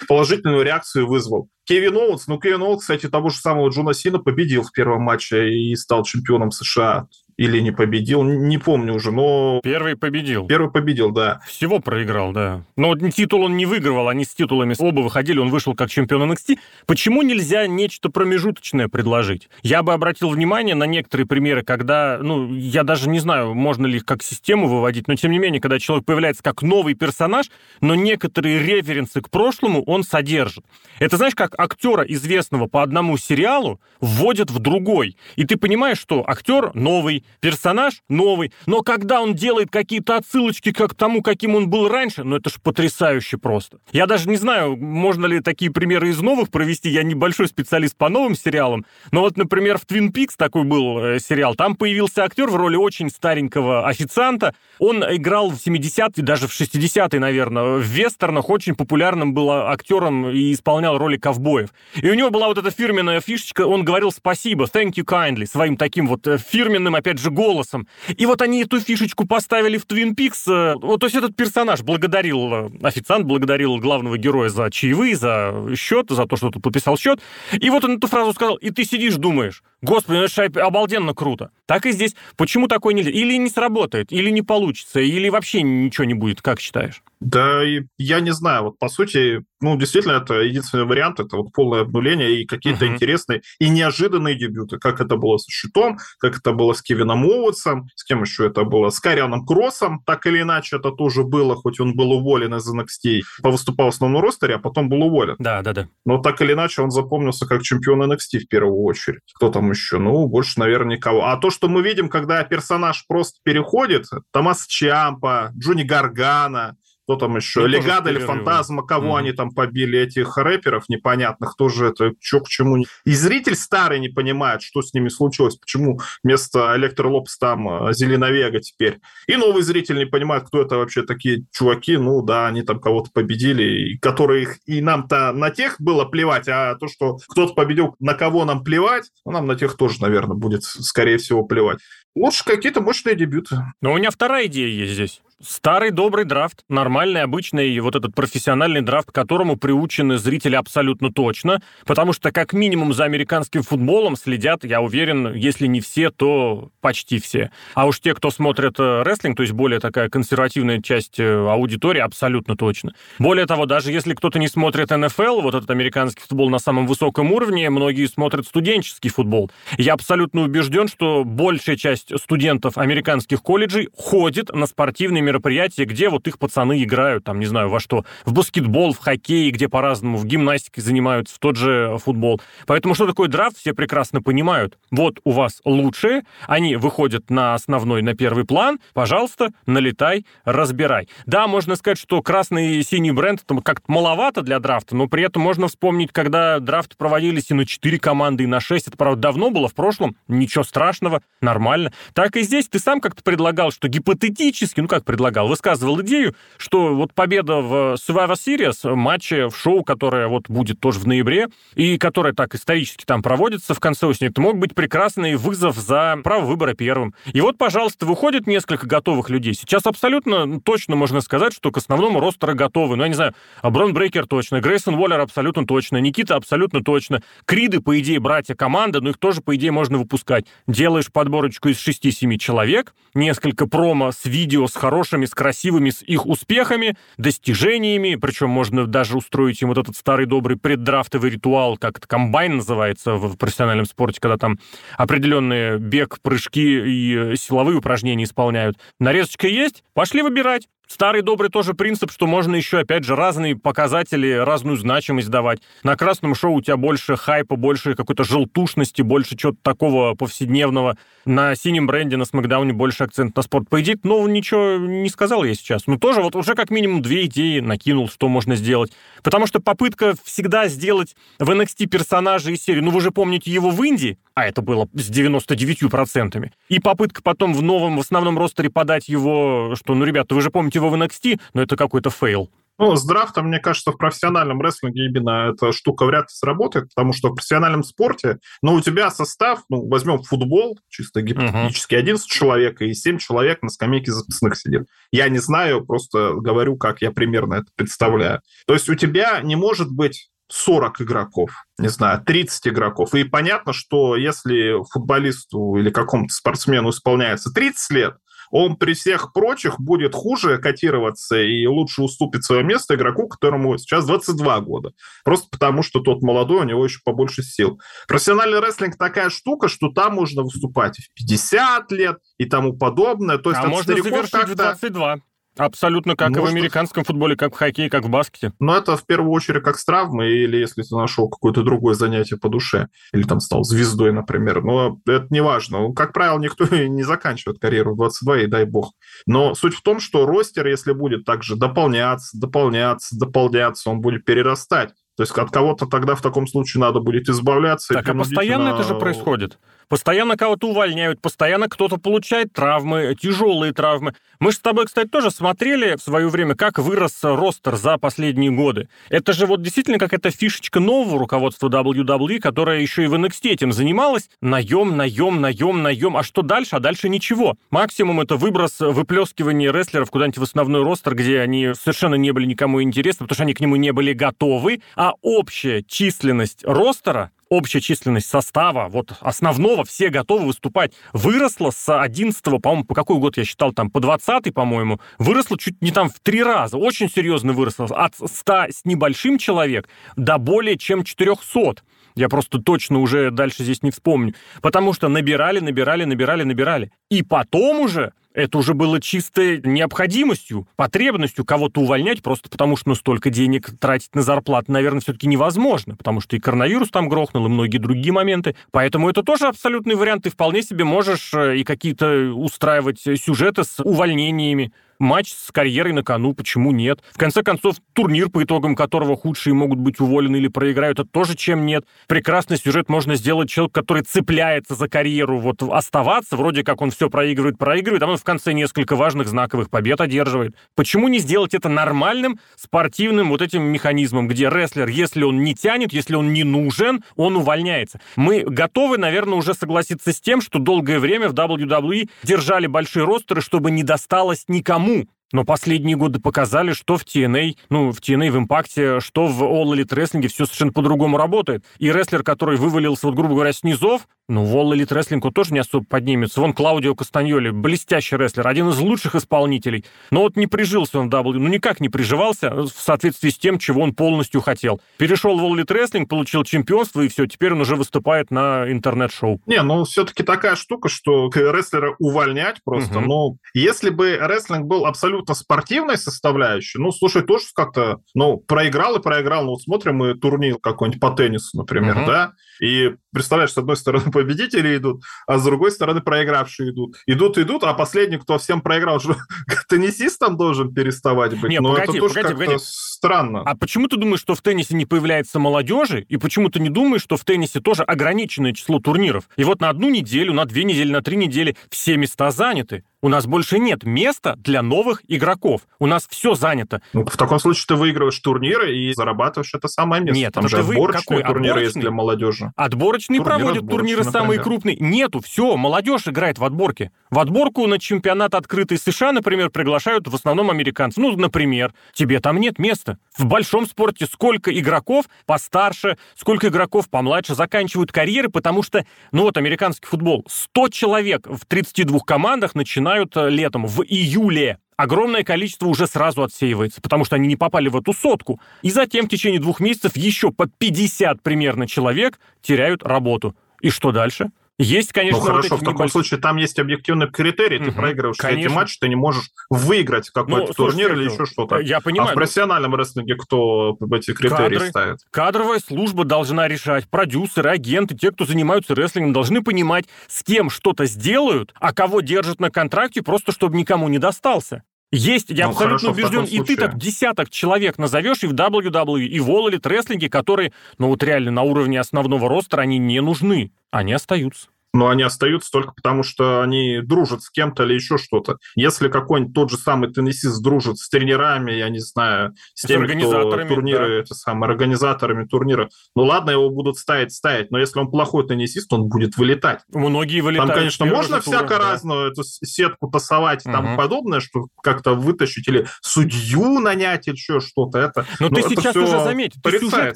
Положительную 0.10 0.63
реакцию 0.63 1.07
вызвал. 1.07 1.48
Кевин 1.63 1.95
Оуэнс, 1.95 2.27
ну, 2.27 2.39
Кевин 2.39 2.62
Оуэнс, 2.62 2.81
кстати, 2.81 3.07
того 3.07 3.29
же 3.29 3.38
самого 3.38 3.69
Джона 3.69 3.93
Сина 3.93 4.19
победил 4.19 4.63
в 4.63 4.74
первом 4.74 5.03
матче 5.03 5.50
и 5.50 5.74
стал 5.75 6.03
чемпионом 6.03 6.51
США 6.51 7.07
или 7.41 7.60
не 7.60 7.71
победил, 7.71 8.21
не 8.21 8.60
помню 8.60 8.93
уже, 8.93 9.12
но... 9.12 9.62
Первый 9.63 9.98
победил. 9.98 10.45
Первый 10.45 10.69
победил, 10.69 11.10
да. 11.10 11.41
Всего 11.48 11.79
проиграл, 11.79 12.33
да. 12.33 12.63
Но 12.75 12.95
титул 12.95 13.41
он 13.41 13.57
не 13.57 13.65
выигрывал, 13.65 14.10
они 14.10 14.25
с 14.25 14.29
титулами 14.29 14.75
оба 14.77 15.00
выходили, 15.00 15.39
он 15.39 15.50
вышел 15.50 15.74
как 15.74 15.89
чемпион 15.89 16.31
NXT. 16.31 16.60
Почему 16.86 17.24
нельзя 17.24 17.65
нечто 17.65 18.10
промежуточное 18.10 18.89
предложить? 18.89 19.50
Я 19.63 19.81
бы 19.81 19.91
обратил 19.93 20.29
внимание 20.29 20.75
на 20.75 20.83
некоторые 20.83 21.25
примеры, 21.25 21.63
когда, 21.63 22.19
ну, 22.21 22.53
я 22.53 22.83
даже 22.83 23.10
не 23.10 23.19
знаю, 23.19 23.55
можно 23.55 23.88
ли 23.88 23.98
их 23.98 24.05
как 24.05 24.21
систему 24.21 24.67
выводить, 24.67 25.07
но 25.07 25.15
тем 25.15 25.31
не 25.31 25.39
менее, 25.39 25.60
когда 25.60 25.79
человек 25.79 26.05
появляется 26.05 26.43
как 26.43 26.62
новый 26.62 26.93
персонаж, 26.93 27.48
но 27.81 27.95
некоторые 27.95 28.60
референсы 28.60 29.19
к 29.19 29.31
прошлому 29.31 29.81
он 29.86 30.03
содержит. 30.03 30.63
Это 31.00 31.17
знаешь, 31.17 31.33
как 31.33 31.60
актера, 31.60 32.03
известного 32.03 32.67
по 32.67 32.83
одному 32.83 33.17
сериалу, 33.17 33.81
вводят 34.00 34.51
в 34.51 34.60
другой. 34.60 35.17
И 35.38 35.45
ты 35.45 35.57
понимаешь, 35.57 35.98
что 35.98 36.24
актер 36.29 36.69
новый, 36.75 37.24
персонаж 37.39 38.01
новый, 38.09 38.51
но 38.65 38.81
когда 38.81 39.21
он 39.21 39.33
делает 39.33 39.71
какие-то 39.71 40.17
отсылочки 40.17 40.71
как 40.71 40.91
к 40.91 40.95
тому, 40.95 41.21
каким 41.21 41.55
он 41.55 41.69
был 41.69 41.88
раньше, 41.88 42.23
ну 42.23 42.35
это 42.35 42.50
же 42.50 42.57
потрясающе 42.61 43.38
просто. 43.38 43.79
Я 43.91 44.07
даже 44.07 44.29
не 44.29 44.35
знаю, 44.35 44.75
можно 44.75 45.25
ли 45.25 45.39
такие 45.39 45.71
примеры 45.71 46.09
из 46.09 46.19
новых 46.19 46.50
провести, 46.50 46.89
я 46.89 47.03
небольшой 47.03 47.47
специалист 47.47 47.95
по 47.95 48.09
новым 48.09 48.35
сериалам, 48.35 48.85
но 49.11 49.21
вот, 49.21 49.38
например, 49.38 49.77
в 49.77 49.85
Twin 49.85 50.11
Peaks 50.11 50.33
такой 50.38 50.63
был 50.63 51.00
э, 51.00 51.19
сериал, 51.19 51.55
там 51.55 51.75
появился 51.75 52.23
актер 52.23 52.47
в 52.47 52.55
роли 52.55 52.75
очень 52.75 53.09
старенького 53.09 53.88
официанта, 53.88 54.53
он 54.79 55.03
играл 55.03 55.50
в 55.50 55.55
70-е, 55.55 56.23
даже 56.23 56.47
в 56.47 56.51
60-е, 56.59 57.19
наверное, 57.19 57.77
в 57.77 57.81
вестернах, 57.81 58.50
очень 58.50 58.75
популярным 58.75 59.33
был 59.33 59.51
актером 59.51 60.29
и 60.29 60.53
исполнял 60.53 60.97
роли 60.97 61.17
ковбоев. 61.17 61.69
И 61.95 62.09
у 62.09 62.13
него 62.13 62.29
была 62.29 62.47
вот 62.47 62.57
эта 62.57 62.71
фирменная 62.71 63.21
фишечка, 63.21 63.65
он 63.65 63.83
говорил 63.83 64.11
спасибо, 64.11 64.65
thank 64.65 64.93
you 64.93 65.05
kindly, 65.05 65.45
своим 65.45 65.77
таким 65.77 66.07
вот 66.07 66.27
э, 66.27 66.38
фирменным, 66.38 66.95
опять 66.95 67.11
же, 67.20 67.32
голосом. 67.32 67.88
И 68.18 68.25
вот 68.25 68.41
они 68.41 68.63
эту 68.63 68.80
фишечку 68.80 69.27
поставили 69.27 69.77
в 69.77 69.86
Twin 69.86 70.15
Peaks. 70.15 70.51
Э, 70.51 70.75
вот, 70.75 71.00
то 71.00 71.06
есть 71.06 71.15
этот 71.15 71.36
персонаж 71.36 71.82
благодарил, 71.82 72.53
э, 72.53 72.72
официант 72.84 73.25
благодарил 73.25 73.77
главного 73.77 74.18
героя 74.18 74.50
за 74.50 74.70
чаевые, 74.72 75.15
за 75.15 75.53
счет, 75.75 76.10
за 76.10 76.25
то, 76.25 76.36
что 76.36 76.50
ты 76.50 76.60
подписал 76.60 76.98
счет. 76.98 77.20
И 77.51 77.70
вот 77.70 77.84
он 77.86 77.98
эту 77.98 78.08
фразу 78.08 78.34
сказал, 78.34 78.56
и 78.56 78.70
ты 78.70 78.84
сидишь, 78.84 79.15
думаешь, 79.15 79.63
господи, 79.81 80.17
ну 80.17 80.23
это 80.23 80.33
же 80.33 80.59
обалденно 80.59 81.13
круто. 81.13 81.51
Так 81.65 81.85
и 81.85 81.91
здесь. 81.91 82.15
Почему 82.35 82.67
такое 82.67 82.93
нельзя? 82.93 83.11
Или 83.11 83.38
не 83.38 83.50
сработает, 83.50 84.11
или 84.11 84.29
не 84.29 84.41
получится, 84.41 85.00
или 85.00 85.29
вообще 85.29 85.61
ничего 85.61 86.05
не 86.05 86.13
будет, 86.13 86.41
как 86.41 86.59
считаешь? 86.59 87.03
Да, 87.21 87.61
я 87.97 88.19
не 88.19 88.31
знаю. 88.31 88.63
Вот 88.63 88.79
по 88.79 88.89
сути, 88.89 89.43
ну, 89.61 89.77
действительно, 89.77 90.13
это 90.13 90.41
единственный 90.41 90.85
вариант, 90.85 91.19
это 91.19 91.38
вот 91.38 91.53
полное 91.53 91.81
обнуление 91.81 92.41
и 92.41 92.45
какие-то 92.45 92.85
uh-huh. 92.85 92.93
интересные 92.93 93.41
и 93.59 93.69
неожиданные 93.69 94.35
дебюты, 94.35 94.79
как 94.79 95.00
это 95.00 95.17
было 95.17 95.38
с 95.38 95.45
Щитом, 95.47 96.00
как 96.19 96.39
это 96.39 96.51
было 96.51 96.73
с 96.73 96.81
Кевином 96.81 97.23
Оуэтсом, 97.25 97.88
с 97.95 98.03
кем 98.03 98.23
еще 98.23 98.47
это 98.47 98.63
было, 98.63 98.89
с 98.89 99.00
Карианом 99.00 99.45
Кроссом, 99.45 100.01
так 100.05 100.25
или 100.25 100.41
иначе 100.41 100.77
это 100.77 100.91
тоже 100.91 101.23
было, 101.23 101.55
хоть 101.55 101.79
он 101.79 101.95
был 101.95 102.11
уволен 102.11 102.55
из 102.55 102.67
NXT, 102.67 103.21
повыступал 103.43 103.91
в 103.91 103.95
основном 103.95 104.23
ростере, 104.23 104.55
а 104.55 104.59
потом 104.59 104.89
был 104.89 105.03
уволен. 105.03 105.35
Да, 105.38 105.61
да, 105.61 105.73
да. 105.73 105.88
Но 106.05 106.17
так 106.17 106.41
или 106.41 106.53
иначе 106.53 106.81
он 106.81 106.89
запомнился 106.89 107.45
как 107.45 107.61
чемпион 107.61 108.01
NXT 108.11 108.39
в 108.39 108.47
первую 108.47 108.81
очередь. 108.81 109.21
Кто 109.35 109.51
там 109.51 109.70
еще? 109.71 109.97
Ну, 109.97 110.27
больше, 110.27 110.59
наверное, 110.59 110.97
никого. 110.97 111.25
А 111.25 111.37
то, 111.37 111.49
что 111.49 111.67
мы 111.67 111.81
видим, 111.81 112.09
когда 112.09 112.43
персонаж 112.43 113.05
просто 113.07 113.39
переходит, 113.43 114.05
Томас 114.31 114.67
Чампа, 114.67 115.51
Джуни 115.57 115.83
Гаргана, 115.83 116.77
кто 117.05 117.15
там 117.15 117.36
еще, 117.36 117.62
ну, 117.62 117.67
Легада 117.67 118.10
или 118.10 118.20
Фантазма, 118.20 118.86
кого 118.86 119.15
mm-hmm. 119.15 119.20
они 119.20 119.31
там 119.34 119.51
побили, 119.51 120.00
этих 120.00 120.38
рэперов 120.38 120.89
непонятных, 120.89 121.55
тоже 121.58 121.88
это 121.88 122.13
что 122.20 122.41
к 122.41 122.48
чему. 122.48 122.84
И 123.05 123.13
зритель 123.13 123.55
старый 123.55 124.00
не 124.00 124.10
понимает, 124.10 124.62
что 124.62 124.81
с 124.81 124.93
ними 124.93 125.10
случилось, 125.10 125.55
почему 125.55 126.00
вместо 126.24 126.74
Электролопс 126.75 127.38
там 127.38 127.88
э, 127.88 127.93
Зеленовега 127.93 128.60
теперь. 128.60 129.00
И 129.27 129.36
новый 129.36 129.63
зритель 129.63 129.98
не 129.98 130.05
понимает, 130.05 130.43
кто 130.43 130.62
это 130.62 130.77
вообще 130.77 131.03
такие 131.03 131.46
чуваки, 131.51 131.98
ну 131.98 132.22
да, 132.22 132.48
они 132.48 132.62
там 132.62 132.79
кого-то 132.79 133.12
победили, 133.12 133.91
и 133.93 133.98
которых 133.98 134.58
и 134.65 134.81
нам-то 134.81 135.31
на 135.31 135.50
тех 135.50 135.75
было 135.79 136.05
плевать, 136.05 136.48
а 136.48 136.75
то, 136.75 136.88
что 136.88 137.17
кто-то 137.27 137.53
победил, 137.53 137.96
на 138.00 138.13
кого 138.13 138.46
нам 138.46 138.63
плевать, 138.63 139.10
ну, 139.25 139.31
нам 139.31 139.48
на 139.48 139.55
тех 139.55 139.75
тоже, 139.75 140.01
наверное, 140.01 140.38
будет, 140.38 140.63
скорее 140.63 141.17
всего, 141.17 141.43
плевать. 141.43 141.79
Лучше 142.15 142.44
какие-то 142.44 142.82
мощные 142.82 143.15
дебюты. 143.15 143.58
Но 143.80 143.94
у 143.94 143.98
меня 143.98 144.12
вторая 144.12 144.48
идея 144.48 144.68
есть 144.68 144.94
здесь. 144.94 145.22
Старый 145.44 145.89
добрый 145.89 146.25
драфт, 146.25 146.63
нормальный, 146.70 147.24
обычный, 147.24 147.80
вот 147.80 147.96
этот 147.96 148.13
профессиональный 148.13 148.82
драфт, 148.82 149.10
к 149.10 149.15
которому 149.15 149.56
приучены 149.56 150.20
зрители 150.20 150.56
абсолютно 150.56 151.12
точно, 151.12 151.63
потому 151.86 152.13
что 152.13 152.32
как 152.32 152.53
минимум 152.53 152.94
за 152.94 153.06
американским 153.06 153.63
футболом 153.63 154.15
следят, 154.18 154.63
я 154.63 154.82
уверен, 154.82 155.34
если 155.34 155.65
не 155.65 155.82
все, 155.82 156.12
то 156.12 156.70
почти 156.80 157.20
все. 157.20 157.50
А 157.74 157.88
уж 157.88 158.00
те, 158.00 158.13
кто 158.13 158.30
смотрит 158.30 158.75
э, 158.77 159.01
рестлинг, 159.01 159.38
то 159.38 159.41
есть 159.41 159.53
более 159.53 159.80
такая 159.80 160.10
консервативная 160.10 160.80
часть 160.80 161.20
э, 161.20 161.48
аудитории, 161.50 162.01
абсолютно 162.01 162.56
точно. 162.56 162.94
Более 163.18 163.48
того, 163.48 163.65
даже 163.65 163.91
если 163.91 164.13
кто-то 164.13 164.38
не 164.38 164.48
смотрит 164.48 164.91
НФЛ, 164.91 165.41
вот 165.41 165.56
этот 165.56 165.72
американский 165.72 166.22
футбол 166.22 166.51
на 166.51 166.60
самом 166.60 166.86
высоком 166.86 167.32
уровне, 167.32 167.68
многие 167.72 168.06
смотрят 168.06 168.46
студенческий 168.46 169.10
футбол. 169.10 169.50
Я 169.80 169.94
абсолютно 169.94 170.41
убежден, 170.41 170.88
что 170.88 171.24
большая 171.24 171.77
часть 171.77 172.00
студентов 172.17 172.77
американских 172.77 173.41
колледжей 173.41 173.89
ходит 173.96 174.53
на 174.53 174.65
спортивные 174.65 175.22
мероприятия, 175.22 175.86
где 175.86 176.10
вот 176.10 176.27
их 176.27 176.39
пацаны 176.39 176.84
играют, 176.84 177.24
там, 177.24 177.39
не 177.39 177.46
знаю, 177.46 177.70
во 177.70 177.79
что, 177.79 178.05
в 178.25 178.34
баскетбол, 178.34 178.93
в 178.93 179.00
хоккей, 179.00 179.51
где 179.51 179.67
по-разному, 179.67 180.17
в 180.17 180.25
гимнастике 180.25 180.81
занимаются, 180.81 181.36
в 181.36 181.39
тот 181.39 181.55
же 181.55 181.98
футбол. 182.03 182.41
Поэтому 182.67 182.96
что 182.96 183.08
такое 183.08 183.27
драфт, 183.27 183.58
все 183.58 183.74
прекрасно 183.74 184.22
понимают. 184.22 184.77
Вот 184.91 185.20
у 185.24 185.31
вас 185.31 185.62
лучшие, 185.65 186.24
они 186.48 186.75
выходят 186.75 187.29
на 187.29 187.53
основной, 187.53 188.01
на 188.01 188.15
первый 188.15 188.46
план, 188.46 188.79
пожалуйста, 188.93 189.50
налетай, 189.65 190.25
разбирай. 190.46 191.08
Да, 191.25 191.48
можно 191.48 191.75
сказать, 191.75 191.98
что 191.98 192.22
красный 192.22 192.77
и 192.77 192.84
синий 192.84 193.12
бренд 193.12 193.41
это 193.43 193.62
как-то 193.62 193.91
маловато 193.91 194.41
для 194.41 194.60
драфта, 194.60 194.96
но 194.96 195.08
при 195.08 195.24
этом 195.24 195.41
можно 195.41 195.67
вспомнить, 195.67 196.12
когда 196.12 196.60
драфт 196.60 196.98
проводились 196.98 197.51
и 197.51 197.53
на 197.53 197.65
4 197.65 198.00
команды, 198.00 198.43
и 198.43 198.48
на 198.48 198.60
6, 198.60 198.88
это, 198.88 198.98
правда, 198.98 199.22
давно 199.22 199.50
было, 199.50 199.67
в 199.67 199.74
прошлом, 199.74 200.15
ничего 200.27 200.63
страшного, 200.63 201.22
нормально. 201.41 201.90
Так 202.13 202.38
и 202.38 202.41
здесь 202.41 202.67
ты 202.67 202.79
сам 202.79 203.01
как-то 203.01 203.24
предлагал, 203.24 203.71
что 203.71 203.88
гипотетически, 203.88 204.81
ну 204.81 204.88
как 204.88 205.05
предлагал, 205.05 205.48
высказывал 205.48 206.01
идею, 206.01 206.36
что 206.57 206.95
вот 206.95 207.13
победа 207.13 207.57
в 207.57 207.95
Survivor 207.95 208.33
Series, 208.33 208.95
матче, 208.95 209.50
в 209.50 209.57
шоу, 209.57 209.83
которое 209.83 210.27
вот 210.27 210.50
будет 210.50 210.79
тоже 210.79 211.00
в 211.00 211.07
ноябре, 211.07 211.48
и 211.75 211.98
которое 211.98 212.33
так 212.33 212.55
исторически 212.55 213.05
там 213.05 213.21
проводится 213.21 213.74
в 213.74 213.79
конце 213.79 214.05
осени, 214.07 214.29
это 214.29 214.41
мог 214.41 214.57
быть 214.57 214.75
прекрасный 214.75 215.36
вызов 215.36 215.77
за 215.77 216.17
право 216.24 216.45
выбора 216.45 216.74
первым. 216.74 217.13
И 217.33 217.41
вот, 217.41 217.57
пожалуйста, 217.57 218.05
выходит 218.05 218.48
несколько 218.48 218.88
готовых 218.88 219.29
людей. 219.29 219.53
Сейчас 219.53 219.86
абсолютно 219.86 220.45
ну, 220.45 220.62
точно 220.62 220.95
можно 220.95 221.21
сказать, 221.21 221.53
что 221.53 221.71
к 221.71 221.77
основному 221.77 222.19
ростеру 222.19 222.55
готовы. 222.55 222.95
Ну, 222.95 223.03
я 223.03 223.10
не 223.10 223.15
знаю, 223.15 223.33
Брон 223.63 223.93
Брейкер 223.93 224.27
точно, 224.27 224.62
Грейсон 224.62 224.95
Уоллер 224.95 225.19
абсолютно 225.19 225.65
точно, 225.65 225.98
Никита 225.98 226.36
абсолютно 226.36 226.83
точно. 226.83 227.21
Криды, 227.45 227.79
по 227.79 228.00
идее, 228.00 228.19
братья 228.19 228.55
команда, 228.55 229.01
но 229.01 229.10
их 229.10 229.17
тоже, 229.17 229.41
по 229.41 229.55
идее, 229.55 229.71
можно 229.71 229.98
выпускать. 229.98 230.45
Делаешь 230.67 231.12
подборочку 231.12 231.69
из 231.69 231.77
6-7 231.85 232.38
человек, 232.38 232.93
несколько 233.13 233.67
промо 233.67 234.11
с 234.11 234.25
видео, 234.25 234.67
с 234.67 234.75
хорошим 234.75 235.01
хорошими, 235.11 235.25
с 235.25 235.33
красивыми, 235.33 235.89
с 235.89 236.03
их 236.03 236.25
успехами, 236.25 236.95
достижениями, 237.17 238.15
причем 238.15 238.50
можно 238.50 238.85
даже 238.85 239.17
устроить 239.17 239.61
им 239.61 239.69
вот 239.69 239.77
этот 239.77 239.95
старый 239.95 240.25
добрый 240.25 240.57
преддрафтовый 240.57 241.31
ритуал, 241.31 241.77
как 241.77 241.97
это 241.97 242.07
комбайн 242.07 242.57
называется 242.57 243.15
в 243.15 243.35
профессиональном 243.35 243.85
спорте, 243.85 244.19
когда 244.21 244.38
там 244.38 244.59
определенные 244.97 245.79
бег, 245.79 246.19
прыжки 246.21 246.61
и 246.61 247.15
э, 247.15 247.35
силовые 247.35 247.77
упражнения 247.77 248.25
исполняют. 248.25 248.77
Нарезочка 249.00 249.47
есть? 249.47 249.83
Пошли 249.93 250.21
выбирать. 250.21 250.67
Старый 250.91 251.21
добрый 251.21 251.50
тоже 251.50 251.74
принцип, 251.74 252.12
что 252.12 252.27
можно 252.27 252.53
еще, 252.53 252.79
опять 252.79 253.05
же, 253.05 253.15
разные 253.15 253.55
показатели, 253.55 254.33
разную 254.33 254.75
значимость 254.75 255.30
давать. 255.30 255.62
На 255.84 255.95
красном 255.95 256.36
шоу 256.36 256.56
у 256.56 256.62
тебя 256.62 256.75
больше 256.75 257.15
хайпа, 257.15 257.56
больше 257.56 257.95
какой-то 257.95 258.25
желтушности, 258.25 259.01
больше 259.01 259.38
чего-то 259.38 259.58
такого 259.62 260.15
повседневного. 260.15 260.97
На 261.23 261.56
синем 261.56 261.88
бренде, 261.88 262.17
на 262.17 262.25
SmackDown 262.25 262.69
е 262.69 262.73
больше 262.73 263.06
акцент 263.06 263.38
на 263.38 263.41
спорт. 263.41 263.69
По 263.69 263.80
идее, 263.80 263.97
нового 264.04 264.27
ничего 264.27 264.75
не 264.75 265.08
сказал 265.08 265.45
я 265.45 265.54
сейчас. 265.54 265.88
Но 265.88 265.97
тоже 265.97 266.21
вот 266.21 266.36
уже 266.36 266.56
как 266.56 266.69
минимум 266.71 267.01
две 267.01 267.25
идеи 267.25 267.62
накинул, 267.62 268.10
что 268.10 268.27
можно 268.27 268.58
сделать. 268.58 268.91
Потому 269.23 269.47
что 269.47 269.62
попытка 269.62 270.15
всегда 270.25 270.67
сделать 270.67 271.15
в 271.39 271.49
NXT 271.49 271.86
персонажа 271.86 272.51
из 272.51 272.62
серии, 272.63 272.82
ну 272.82 272.91
вы 272.91 272.99
же 272.99 273.12
помните 273.12 273.49
его 273.49 273.69
в 273.69 273.82
инди, 273.82 274.17
а 274.34 274.45
это 274.45 274.62
было 274.62 274.89
с 274.93 275.10
99%. 275.10 276.51
И 276.67 276.80
попытка 276.80 277.21
потом 277.21 277.54
в 277.54 277.62
новом, 277.62 277.97
в 277.97 277.99
основном 278.01 278.38
roster 278.38 278.65
е 278.65 278.69
подать 278.69 279.08
его, 279.08 279.75
что, 279.75 279.93
ну, 279.93 280.04
ребята, 280.04 280.36
вы 280.36 280.41
же 280.41 280.49
помните 280.49 280.81
его 280.82 280.89
в 280.89 280.96
NXT, 280.96 281.39
но 281.54 281.62
это 281.62 281.76
какой-то 281.76 282.10
fail. 282.10 282.49
Ну, 282.82 282.96
с 282.96 283.06
драфтом, 283.06 283.50
мне 283.50 283.60
кажется, 283.60 283.91
в 283.91 283.98
профессиональном 283.98 284.60
рестлинге 284.60 285.06
именно 285.06 285.52
эта 285.54 285.72
штука 285.72 286.04
вряд 286.06 286.24
ли 286.24 286.30
сработает, 286.30 286.89
потому 286.89 287.13
что 287.13 287.30
в 287.30 287.36
профессиональном 287.36 287.84
спорте, 287.84 288.39
ну, 288.63 288.74
у 288.74 288.82
тебя 288.82 289.12
состав, 289.12 289.62
ну, 289.70 289.88
возьмем 289.88 290.24
футбол, 290.24 290.80
чисто 290.89 291.22
гипотетически, 291.22 291.94
uh-huh. 291.94 292.00
11 292.00 292.28
человек 292.28 292.82
и 292.82 292.94
7 292.96 293.20
человек 293.20 293.62
на 293.62 293.70
скамейке 293.70 294.12
запасных 294.12 294.58
сидит. 294.58 294.88
Я 295.12 295.30
не 295.30 295.38
знаю, 295.38 295.86
просто 295.86 296.34
говорю, 296.34 296.76
как 296.76 297.04
я 297.04 297.12
примерно 297.12 297.56
это 297.56 297.67
представляю. 297.76 298.41
То 298.65 298.74
есть 298.74 298.89
у 298.89 298.96
тебя 298.96 299.41
не 299.41 299.56
может 299.56 299.91
быть 299.91 300.32
40 300.48 301.02
игроков, 301.02 301.52
не 301.78 301.89
знаю, 301.89 302.24
30 302.26 302.67
игроков. 302.70 303.13
И 303.13 303.24
понятно, 303.26 303.74
что 303.74 304.15
если 304.15 304.84
футболисту 304.91 305.76
или 305.76 305.91
какому-то 305.91 306.34
спортсмену 306.34 306.89
исполняется 306.89 307.52
30 307.52 307.91
лет, 307.91 308.15
он 308.51 308.75
при 308.75 308.93
всех 308.93 309.33
прочих 309.33 309.79
будет 309.79 310.13
хуже 310.13 310.57
котироваться 310.57 311.41
и 311.41 311.65
лучше 311.65 312.01
уступит 312.03 312.43
свое 312.43 312.63
место 312.63 312.95
игроку, 312.95 313.27
которому 313.27 313.77
сейчас 313.77 314.05
22 314.05 314.59
года. 314.61 314.91
Просто 315.23 315.47
потому, 315.49 315.81
что 315.81 316.01
тот 316.01 316.21
молодой, 316.21 316.59
у 316.59 316.63
него 316.63 316.83
еще 316.83 316.99
побольше 317.03 317.43
сил. 317.43 317.79
Профессиональный 318.07 318.59
рестлинг 318.59 318.97
такая 318.97 319.29
штука, 319.29 319.69
что 319.69 319.89
там 319.89 320.15
можно 320.15 320.43
выступать 320.43 320.97
в 320.97 321.13
50 321.15 321.91
лет 321.91 322.17
и 322.37 322.45
тому 322.45 322.77
подобное. 322.77 323.37
То 323.37 323.51
есть 323.51 323.63
а 323.63 323.67
можно 323.67 323.95
завершить 323.95 324.49
в 324.49 324.55
22. 324.55 325.21
Абсолютно 325.57 326.15
как 326.15 326.29
Может... 326.29 326.43
и 326.43 326.47
в 326.47 326.49
американском 326.49 327.03
футболе, 327.03 327.35
как 327.35 327.53
в 327.53 327.57
хоккее, 327.57 327.89
как 327.89 328.05
в 328.05 328.09
баскете. 328.09 328.53
Но 328.59 328.75
это 328.75 328.95
в 328.95 329.05
первую 329.05 329.31
очередь 329.31 329.63
как 329.63 329.77
с 329.77 329.85
травмой, 329.85 330.31
или 330.31 330.57
если 330.57 330.81
ты 330.81 330.95
нашел 330.95 331.29
какое-то 331.29 331.63
другое 331.63 331.93
занятие 331.93 332.37
по 332.37 332.49
душе, 332.49 332.87
или 333.13 333.23
там 333.23 333.39
стал 333.39 333.63
звездой, 333.63 334.13
например. 334.13 334.63
Но 334.63 334.99
это 335.05 335.27
не 335.29 335.41
важно. 335.41 335.93
Как 335.93 336.13
правило, 336.13 336.39
никто 336.39 336.65
не 336.75 337.03
заканчивает 337.03 337.59
карьеру 337.59 337.93
в 337.93 337.97
22, 337.97 338.39
и 338.39 338.47
дай 338.47 338.65
бог. 338.65 338.93
Но 339.25 339.53
суть 339.53 339.75
в 339.75 339.81
том, 339.81 339.99
что 339.99 340.25
ростер, 340.25 340.67
если 340.67 340.93
будет 340.93 341.25
также 341.25 341.55
дополняться, 341.55 342.37
дополняться, 342.39 343.17
дополняться, 343.17 343.89
он 343.89 343.99
будет 343.99 344.23
перерастать. 344.25 344.93
То 345.17 345.23
есть 345.23 345.37
от 345.37 345.51
кого-то 345.51 345.85
тогда 345.85 346.15
в 346.15 346.21
таком 346.21 346.47
случае 346.47 346.81
надо 346.81 346.99
будет 346.99 347.29
избавляться. 347.29 347.93
Так, 347.93 348.07
а 348.07 348.13
постоянно 348.13 348.69
это 348.69 348.83
же 348.83 348.95
происходит. 348.95 349.59
Постоянно 349.91 350.38
кого-то 350.38 350.69
увольняют, 350.69 351.19
постоянно 351.19 351.67
кто-то 351.67 351.97
получает 351.97 352.54
травмы, 352.54 353.13
тяжелые 353.13 353.73
травмы. 353.73 354.13
Мы 354.39 354.51
же 354.51 354.58
с 354.58 354.62
тобой, 354.62 354.86
кстати, 354.86 355.10
тоже 355.10 355.32
смотрели 355.32 355.97
в 355.97 356.01
свое 356.01 356.30
время, 356.30 356.56
как 356.56 356.80
вырос 356.80 357.19
ростер 357.23 357.75
за 357.75 357.97
последние 357.97 358.51
годы. 358.51 358.88
Это 359.10 359.34
же 359.34 359.45
вот 359.45 359.62
действительно 359.62 359.99
какая-то 359.99 360.32
фишечка 360.32 360.80
нового 360.80 361.19
руководства 361.19 361.67
WWE, 361.67 362.39
которая 362.39 362.80
еще 362.80 363.04
и 363.04 363.08
в 363.08 363.15
NXT 363.15 363.49
этим 363.49 363.73
занималась. 363.73 364.30
Наем, 364.39 364.95
наем, 364.95 365.41
наем, 365.41 365.84
наем. 365.84 366.15
А 366.15 366.23
что 366.23 366.41
дальше? 366.41 366.77
А 366.77 366.80
дальше 366.80 367.10
ничего. 367.10 367.58
Максимум 367.69 368.21
это 368.21 368.38
выброс, 368.38 368.80
выплескивание 368.80 369.73
рестлеров 369.73 370.10
куда-нибудь 370.10 370.38
в 370.38 370.43
основной 370.43 370.84
ростер, 370.84 371.15
где 371.15 371.41
они 371.41 371.73
совершенно 371.73 372.15
не 372.15 372.32
были 372.32 372.45
никому 372.45 372.82
интересны, 372.82 373.25
потому 373.25 373.36
что 373.36 373.43
они 373.43 373.54
к 373.54 373.60
нему 373.60 373.75
не 373.75 373.91
были 373.91 374.13
готовы. 374.13 374.82
А 374.95 375.15
общая 375.21 375.84
численность 375.84 376.63
ростера 376.63 377.32
общая 377.51 377.81
численность 377.81 378.29
состава, 378.29 378.87
вот 378.87 379.13
основного, 379.19 379.83
все 379.83 380.09
готовы 380.09 380.45
выступать, 380.45 380.93
выросла 381.11 381.69
с 381.69 381.93
11 381.93 382.41
по-моему, 382.61 382.85
по 382.85 382.95
какой 382.95 383.17
год 383.17 383.37
я 383.37 383.43
считал, 383.43 383.73
там, 383.73 383.91
по 383.91 383.99
20 383.99 384.53
по-моему, 384.53 385.01
выросла 385.19 385.59
чуть 385.59 385.81
не 385.81 385.91
там 385.91 386.09
в 386.09 386.19
три 386.21 386.41
раза, 386.41 386.77
очень 386.77 387.09
серьезно 387.09 387.51
выросла, 387.51 387.87
от 387.87 388.15
100 388.15 388.53
с 388.69 388.85
небольшим 388.85 389.37
человек 389.37 389.89
до 390.15 390.37
более 390.37 390.77
чем 390.77 391.03
400. 391.03 391.83
Я 392.15 392.29
просто 392.29 392.59
точно 392.59 392.99
уже 392.99 393.31
дальше 393.31 393.63
здесь 393.63 393.83
не 393.83 393.91
вспомню. 393.91 394.33
Потому 394.61 394.93
что 394.93 395.07
набирали, 395.07 395.59
набирали, 395.59 396.03
набирали, 396.03 396.43
набирали. 396.43 396.91
И 397.09 397.23
потом 397.23 397.79
уже 397.81 398.13
Это 398.34 398.58
уже 398.58 398.74
было 398.74 399.02
чистой 399.02 399.62
необходимостью, 399.63 400.67
потребностью 400.76 401.46
кого-то 401.46 401.82
увольнять 401.82 402.22
просто 402.22 402.50
потому, 402.50 402.78
что 402.78 402.89
ну, 402.89 402.96
столько 402.96 403.30
денег 403.30 403.70
тратить 403.80 404.15
на 404.15 404.22
зарплату, 404.22 404.72
наверное, 404.72 405.02
все-таки 405.02 405.28
невозможно, 405.28 405.96
потому 405.96 406.22
что 406.22 406.36
и 406.36 406.39
коронавирус 406.39 406.89
там 406.89 407.10
грохнул, 407.10 407.46
и 407.46 407.50
многие 407.50 407.78
другие 407.78 408.13
моменты. 408.13 408.56
Поэтому 408.72 409.10
это 409.10 409.24
тоже 409.24 409.48
абсолютный 409.48 409.96
вариант. 409.96 410.24
Ты 410.24 410.30
вполне 410.30 410.62
себе 410.62 410.86
можешь 410.86 411.34
э, 411.34 411.58
и 411.58 411.63
какие-то 411.63 412.34
устраивать 412.34 413.00
сюжеты 413.00 413.63
с 413.63 413.84
увольнениями, 413.84 414.72
матч 415.01 415.33
с 415.33 415.51
карьерой 415.51 415.91
на 415.91 416.03
кону, 416.03 416.33
почему 416.33 416.71
нет? 416.71 417.01
В 417.11 417.17
конце 417.17 417.43
концов, 417.43 417.77
турнир, 417.93 418.29
по 418.29 418.43
итогам 418.43 418.75
которого 418.75 419.17
худшие 419.17 419.53
могут 419.53 419.79
быть 419.79 419.99
уволены 419.99 420.37
или 420.37 420.47
проиграют, 420.47 420.99
это 420.99 421.09
тоже 421.09 421.35
чем 421.35 421.65
нет. 421.65 421.85
Прекрасный 422.07 422.57
сюжет 422.57 422.87
можно 422.87 423.15
сделать 423.15 423.49
человек, 423.49 423.73
который 423.73 424.03
цепляется 424.03 424.75
за 424.75 424.87
карьеру, 424.87 425.39
вот 425.39 425.63
оставаться, 425.63 426.37
вроде 426.37 426.63
как 426.63 426.81
он 426.81 426.91
все 426.91 427.09
проигрывает, 427.09 427.57
проигрывает, 427.57 428.03
а 428.03 428.07
он 428.07 428.17
в 428.17 428.23
конце 428.23 428.53
несколько 428.53 428.95
важных 428.95 429.27
знаковых 429.27 429.69
побед 429.69 429.99
одерживает. 429.99 430.55
Почему 430.75 431.07
не 431.07 431.19
сделать 431.19 431.53
это 431.53 431.67
нормальным 431.67 432.39
спортивным 432.55 433.29
вот 433.29 433.41
этим 433.41 433.63
механизмом, 433.63 434.27
где 434.27 434.49
рестлер, 434.49 434.87
если 434.87 435.23
он 435.23 435.43
не 435.43 435.55
тянет, 435.55 435.91
если 435.91 436.15
он 436.15 436.31
не 436.31 436.43
нужен, 436.43 437.03
он 437.15 437.35
увольняется? 437.35 437.99
Мы 438.15 438.43
готовы, 438.43 438.99
наверное, 438.99 439.35
уже 439.35 439.55
согласиться 439.55 440.13
с 440.13 440.21
тем, 440.21 440.41
что 440.41 440.59
долгое 440.59 440.99
время 440.99 441.27
в 441.27 441.33
WWE 441.33 442.07
держали 442.23 442.67
большие 442.67 443.03
ростеры, 443.03 443.41
чтобы 443.41 443.71
не 443.71 443.83
досталось 443.83 444.45
никому 444.47 444.90
Кому? 444.91 445.06
Но 445.32 445.44
последние 445.44 445.96
годы 445.96 446.20
показали, 446.20 446.74
что 446.74 446.98
в 446.98 447.04
TNA, 447.04 447.56
ну, 447.70 447.91
в 447.91 448.00
TNA, 448.00 448.32
в 448.32 448.38
импакте, 448.38 449.00
что 449.00 449.28
в 449.28 449.41
All 449.44 449.74
Elite 449.74 449.89
Wrestling 449.89 450.28
все 450.28 450.46
совершенно 450.46 450.72
по-другому 450.72 451.17
работает. 451.17 451.63
И 451.78 451.91
рестлер, 451.91 452.24
который 452.24 452.58
вывалился, 452.58 453.08
вот, 453.08 453.15
грубо 453.15 453.36
говоря, 453.36 453.54
снизов, 453.54 454.08
ну, 454.28 454.46
в 454.46 454.56
All 454.56 454.74
Elite 454.74 454.89
Wrestling 454.89 455.20
он 455.24 455.34
тоже 455.34 455.54
не 455.54 455.60
особо 455.60 455.86
поднимется. 455.86 456.41
Вон 456.41 456.54
Клаудио 456.54 456.96
Кастаньоли, 456.96 457.50
блестящий 457.50 458.17
рестлер, 458.17 458.48
один 458.48 458.70
из 458.70 458.80
лучших 458.80 459.15
исполнителей. 459.15 459.86
Но 460.10 460.22
вот 460.22 460.38
не 460.38 460.48
прижился 460.48 461.00
он 461.00 461.10
в 461.10 461.13
W, 461.13 461.34
ну, 461.34 461.48
никак 461.48 461.80
не 461.80 461.89
приживался 461.89 462.52
в 462.52 462.70
соответствии 462.70 463.30
с 463.30 463.38
тем, 463.38 463.60
чего 463.60 463.82
он 463.82 463.94
полностью 463.94 464.41
хотел. 464.41 464.82
Перешел 464.98 465.38
в 465.38 465.44
All 465.44 465.58
Elite 465.58 465.76
Wrestling, 465.76 466.06
получил 466.08 466.44
чемпионство, 466.44 467.02
и 467.02 467.08
все, 467.08 467.26
теперь 467.26 467.54
он 467.54 467.62
уже 467.62 467.76
выступает 467.76 468.32
на 468.32 468.72
интернет-шоу. 468.72 469.41
Не, 469.46 469.62
ну, 469.63 469.84
все-таки 469.84 470.24
такая 470.24 470.56
штука, 470.56 470.89
что 470.89 471.30
рестлера 471.36 471.96
увольнять 472.00 472.58
просто, 472.63 473.00
угу. 473.00 473.08
ну, 473.08 473.38
если 473.54 473.89
бы 473.89 474.17
рестлинг 474.20 474.65
был 474.65 474.86
абсолютно 474.86 475.20
спортивной 475.29 475.97
составляющей, 475.97 476.79
ну, 476.79 476.91
слушай, 476.91 477.21
тоже 477.23 477.45
как-то, 477.55 477.99
ну, 478.13 478.38
проиграл 478.38 478.97
и 478.97 479.01
проиграл, 479.01 479.43
ну, 479.43 479.51
вот 479.51 479.62
смотрим 479.62 479.97
мы 479.97 480.15
турнир 480.15 480.57
какой-нибудь 480.57 480.99
по 480.99 481.12
теннису, 481.12 481.57
например, 481.57 481.97
угу. 481.97 482.05
да, 482.05 482.34
и 482.62 482.91
представляешь, 483.12 483.53
с 483.53 483.57
одной 483.57 483.75
стороны 483.75 484.12
победители 484.12 484.77
идут, 484.77 485.03
а 485.27 485.38
с 485.38 485.43
другой 485.43 485.71
стороны 485.71 486.01
проигравшие 486.01 486.71
идут. 486.71 486.95
Идут, 487.07 487.38
идут, 487.38 487.63
а 487.63 487.73
последний, 487.73 488.17
кто 488.17 488.38
всем 488.38 488.62
проиграл, 488.62 488.99
что 488.99 489.15
теннисистом 489.69 490.38
должен 490.38 490.73
переставать 490.73 491.39
быть. 491.39 491.49
Не, 491.49 491.60
Но 491.60 491.73
погоди, 491.73 491.97
это 491.97 491.99
тоже 491.99 492.13
погоди, 492.15 492.34
погоди. 492.34 492.55
странно. 492.60 493.41
А 493.41 493.55
почему 493.55 493.88
ты 493.88 493.97
думаешь, 493.97 494.19
что 494.19 494.36
в 494.36 494.41
теннисе 494.41 494.75
не 494.75 494.86
появляется 494.86 495.39
молодежи, 495.39 496.05
и 496.07 496.17
почему 496.17 496.49
ты 496.49 496.60
не 496.60 496.69
думаешь, 496.69 497.01
что 497.01 497.17
в 497.17 497.25
теннисе 497.25 497.60
тоже 497.60 497.84
ограниченное 497.84 498.53
число 498.53 498.79
турниров? 498.79 499.25
И 499.38 499.43
вот 499.43 499.60
на 499.62 499.69
одну 499.69 499.89
неделю, 499.89 500.34
на 500.34 500.45
две 500.45 500.63
недели, 500.63 500.91
на 500.91 501.01
три 501.01 501.15
недели 501.15 501.57
все 501.69 501.97
места 501.97 502.31
заняты. 502.31 502.84
У 503.03 503.09
нас 503.09 503.25
больше 503.25 503.57
нет 503.57 503.83
места 503.83 504.35
для 504.37 504.61
новых 504.61 505.01
игроков. 505.07 505.61
У 505.79 505.87
нас 505.87 506.05
все 506.07 506.35
занято. 506.35 506.83
Ну, 506.93 507.03
в 507.03 507.17
таком 507.17 507.39
случае 507.39 507.65
ты 507.67 507.75
выигрываешь 507.75 508.19
турниры 508.19 508.77
и 508.77 508.93
зарабатываешь 508.93 509.55
это 509.55 509.67
самое 509.67 510.03
место. 510.03 510.15
Нет, 510.19 510.33
Там 510.33 510.47
же 510.47 510.57
вы... 510.61 510.75
отборочные 510.75 511.19
какой? 511.21 511.23
турниры 511.23 511.61
есть 511.61 511.79
для 511.79 511.89
молодежи. 511.89 512.51
Отборочные 512.55 513.19
Турнир 513.19 513.37
проводят 513.37 513.67
турниры 513.67 514.03
самые 514.03 514.39
крупные. 514.39 514.77
Нету, 514.79 515.19
все, 515.19 515.57
молодежь 515.57 516.07
играет 516.07 516.37
в 516.37 516.43
отборке. 516.43 516.91
В 517.09 517.17
отборку 517.17 517.65
на 517.65 517.79
чемпионат 517.79 518.35
открытый 518.35 518.77
США, 518.77 519.13
например, 519.13 519.49
приглашают 519.49 520.07
в 520.07 520.13
основном 520.13 520.51
американцев. 520.51 521.01
Ну, 521.01 521.17
например, 521.17 521.73
тебе 521.93 522.19
там 522.19 522.39
нет 522.39 522.59
места. 522.59 522.99
В 523.17 523.25
большом 523.25 523.65
спорте 523.65 524.05
сколько 524.05 524.57
игроков 524.57 525.05
постарше, 525.25 525.97
сколько 526.15 526.49
игроков 526.49 526.87
помладше 526.87 527.33
заканчивают 527.33 527.91
карьеры, 527.91 528.29
потому 528.29 528.61
что, 528.61 528.85
ну 529.11 529.23
вот, 529.23 529.37
американский 529.37 529.87
футбол, 529.87 530.23
100 530.29 530.69
человек 530.69 531.27
в 531.27 531.47
32 531.47 531.99
командах 532.05 532.53
начинают 532.53 532.90
э, 533.15 533.30
летом 533.30 533.65
в 533.65 533.84
июле 533.84 534.60
огромное 534.77 535.23
количество 535.23 535.67
уже 535.67 535.88
сразу 535.88 536.23
отсеивается, 536.23 536.82
потому 536.82 537.06
что 537.06 537.15
они 537.15 537.27
не 537.27 537.36
попали 537.36 537.69
в 537.69 537.77
эту 537.77 537.93
сотку. 537.93 538.39
И 538.62 538.71
затем 538.71 539.06
в 539.06 539.10
течение 539.10 539.39
двух 539.39 539.60
месяцев 539.60 539.95
еще 539.95 540.32
по 540.32 540.47
50 540.47 541.21
примерно 541.21 541.67
человек 541.67 542.19
теряют 542.41 542.84
работу. 542.84 543.36
И 543.62 543.69
что 543.69 543.91
дальше? 543.91 544.32
Есть, 544.62 544.93
конечно, 544.93 545.19
ну, 545.19 545.26
хорошо, 545.26 545.56
вот 545.56 545.58
в 545.58 545.60
таком 545.62 545.74
небольш... 545.74 545.91
случае 545.91 546.19
там 546.19 546.38
есть 546.38 546.60
объективный 546.60 547.10
критерий, 547.10 547.58
угу, 547.58 547.65
ты 547.65 547.71
проигрываешь 547.71 548.17
конечно. 548.17 548.47
эти 548.47 548.54
матчи, 548.54 548.78
ты 548.80 548.89
не 548.89 548.95
можешь 548.95 549.32
выиграть 549.50 550.10
какой-то 550.12 550.47
ну, 550.50 550.54
турнир 550.54 550.89
слушайте, 550.89 551.10
или 551.10 551.13
еще 551.13 551.26
что-то. 551.26 551.60
Я 551.60 551.82
понимаю. 551.82 552.10
А 552.10 552.12
в 552.12 552.15
профессиональном 552.15 552.76
рестлинге 552.76 553.15
кто 553.15 553.76
эти 553.91 554.13
критерии 554.13 554.56
кадры, 554.56 554.69
ставит? 554.69 555.00
Кадровая 555.10 555.60
служба 555.60 556.06
должна 556.06 556.47
решать. 556.47 556.88
Продюсеры, 556.88 557.50
агенты, 557.50 557.95
те, 557.95 558.12
кто 558.12 558.26
занимаются 558.26 558.76
рестлингом, 558.76 559.13
должны 559.13 559.43
понимать, 559.43 559.86
с 560.08 560.24
кем 560.24 560.52
что-то 560.52 560.86
сделают, 560.86 561.54
а 561.60 561.74
кого 561.74 562.02
держат 562.02 562.39
на 562.39 562.52
контракте, 562.52 563.02
просто 563.02 563.32
чтобы 563.32 563.58
никому 563.58 563.88
не 563.88 563.97
достался. 563.97 564.63
Есть, 564.91 565.30
я 565.30 565.45
ну, 565.45 565.54
абсолютно 565.54 565.80
хорошо, 565.80 565.91
убежден, 565.91 566.26
и 566.26 566.45
ты 566.45 566.58
так 566.58 566.78
десяток 566.78 567.30
человек 567.30 567.78
назовешь 567.78 568.24
и 568.24 568.28
в 568.28 568.34
WWE, 568.34 569.06
и 569.06 569.19
в 569.21 569.30
All 569.30 569.50
Elite 569.50 569.62
Wrestling, 569.62 570.10
которые, 570.10 570.52
ну 570.78 570.89
вот 570.89 571.02
реально 571.02 571.32
на 571.32 571.43
уровне 571.43 571.80
основного 571.80 572.28
ростера, 572.28 572.62
они 572.62 572.78
не 572.78 573.02
нужны, 573.02 573.52
они 573.71 573.93
остаются 573.93 574.50
но 574.73 574.89
они 574.89 575.03
остаются 575.03 575.51
только 575.51 575.73
потому, 575.73 576.03
что 576.03 576.41
они 576.41 576.79
дружат 576.81 577.23
с 577.23 577.29
кем-то 577.29 577.63
или 577.63 577.73
еще 577.73 577.97
что-то. 577.97 578.38
Если 578.55 578.88
какой-нибудь 578.88 579.34
тот 579.34 579.51
же 579.51 579.57
самый 579.57 579.91
теннисист 579.91 580.41
дружит 580.41 580.77
с 580.77 580.89
тренерами, 580.89 581.51
я 581.51 581.69
не 581.69 581.79
знаю, 581.79 582.34
с, 582.53 582.63
с 582.63 582.67
теми, 582.67 582.88
кто 582.88 583.45
турниры, 583.45 583.88
да. 583.88 583.95
это 583.95 584.13
самые, 584.15 584.49
организаторами 584.49 585.25
турнира, 585.25 585.69
ну 585.95 586.03
ладно, 586.03 586.31
его 586.31 586.49
будут 586.49 586.77
ставить, 586.77 587.13
ставить, 587.13 587.51
но 587.51 587.60
если 587.60 587.79
он 587.79 587.89
плохой 587.89 588.27
теннисист, 588.27 588.71
он 588.73 588.88
будет 588.88 589.17
вылетать. 589.17 589.62
Многие 589.69 590.21
вылетают. 590.21 590.49
Там, 590.49 590.57
конечно, 590.57 590.86
можно 590.86 591.21
всяко 591.21 591.57
да. 591.57 591.60
разную 591.60 592.12
эту 592.12 592.23
сетку 592.23 592.89
тасовать 592.89 593.45
и 593.45 593.49
угу. 593.49 593.57
тому 593.57 593.77
подобное, 593.77 594.19
что 594.19 594.47
как-то 594.63 594.93
вытащить 594.93 595.47
или 595.47 595.67
судью 595.81 596.60
нанять 596.60 597.07
или 597.07 597.15
еще 597.15 597.39
что-то. 597.39 597.79
Это, 597.79 598.05
но, 598.19 598.29
но 598.29 598.36
ты 598.36 598.43
сейчас 598.43 598.75
уже 598.75 598.99
заметь, 599.03 599.34
ты 599.43 599.60
сюжет 599.60 599.95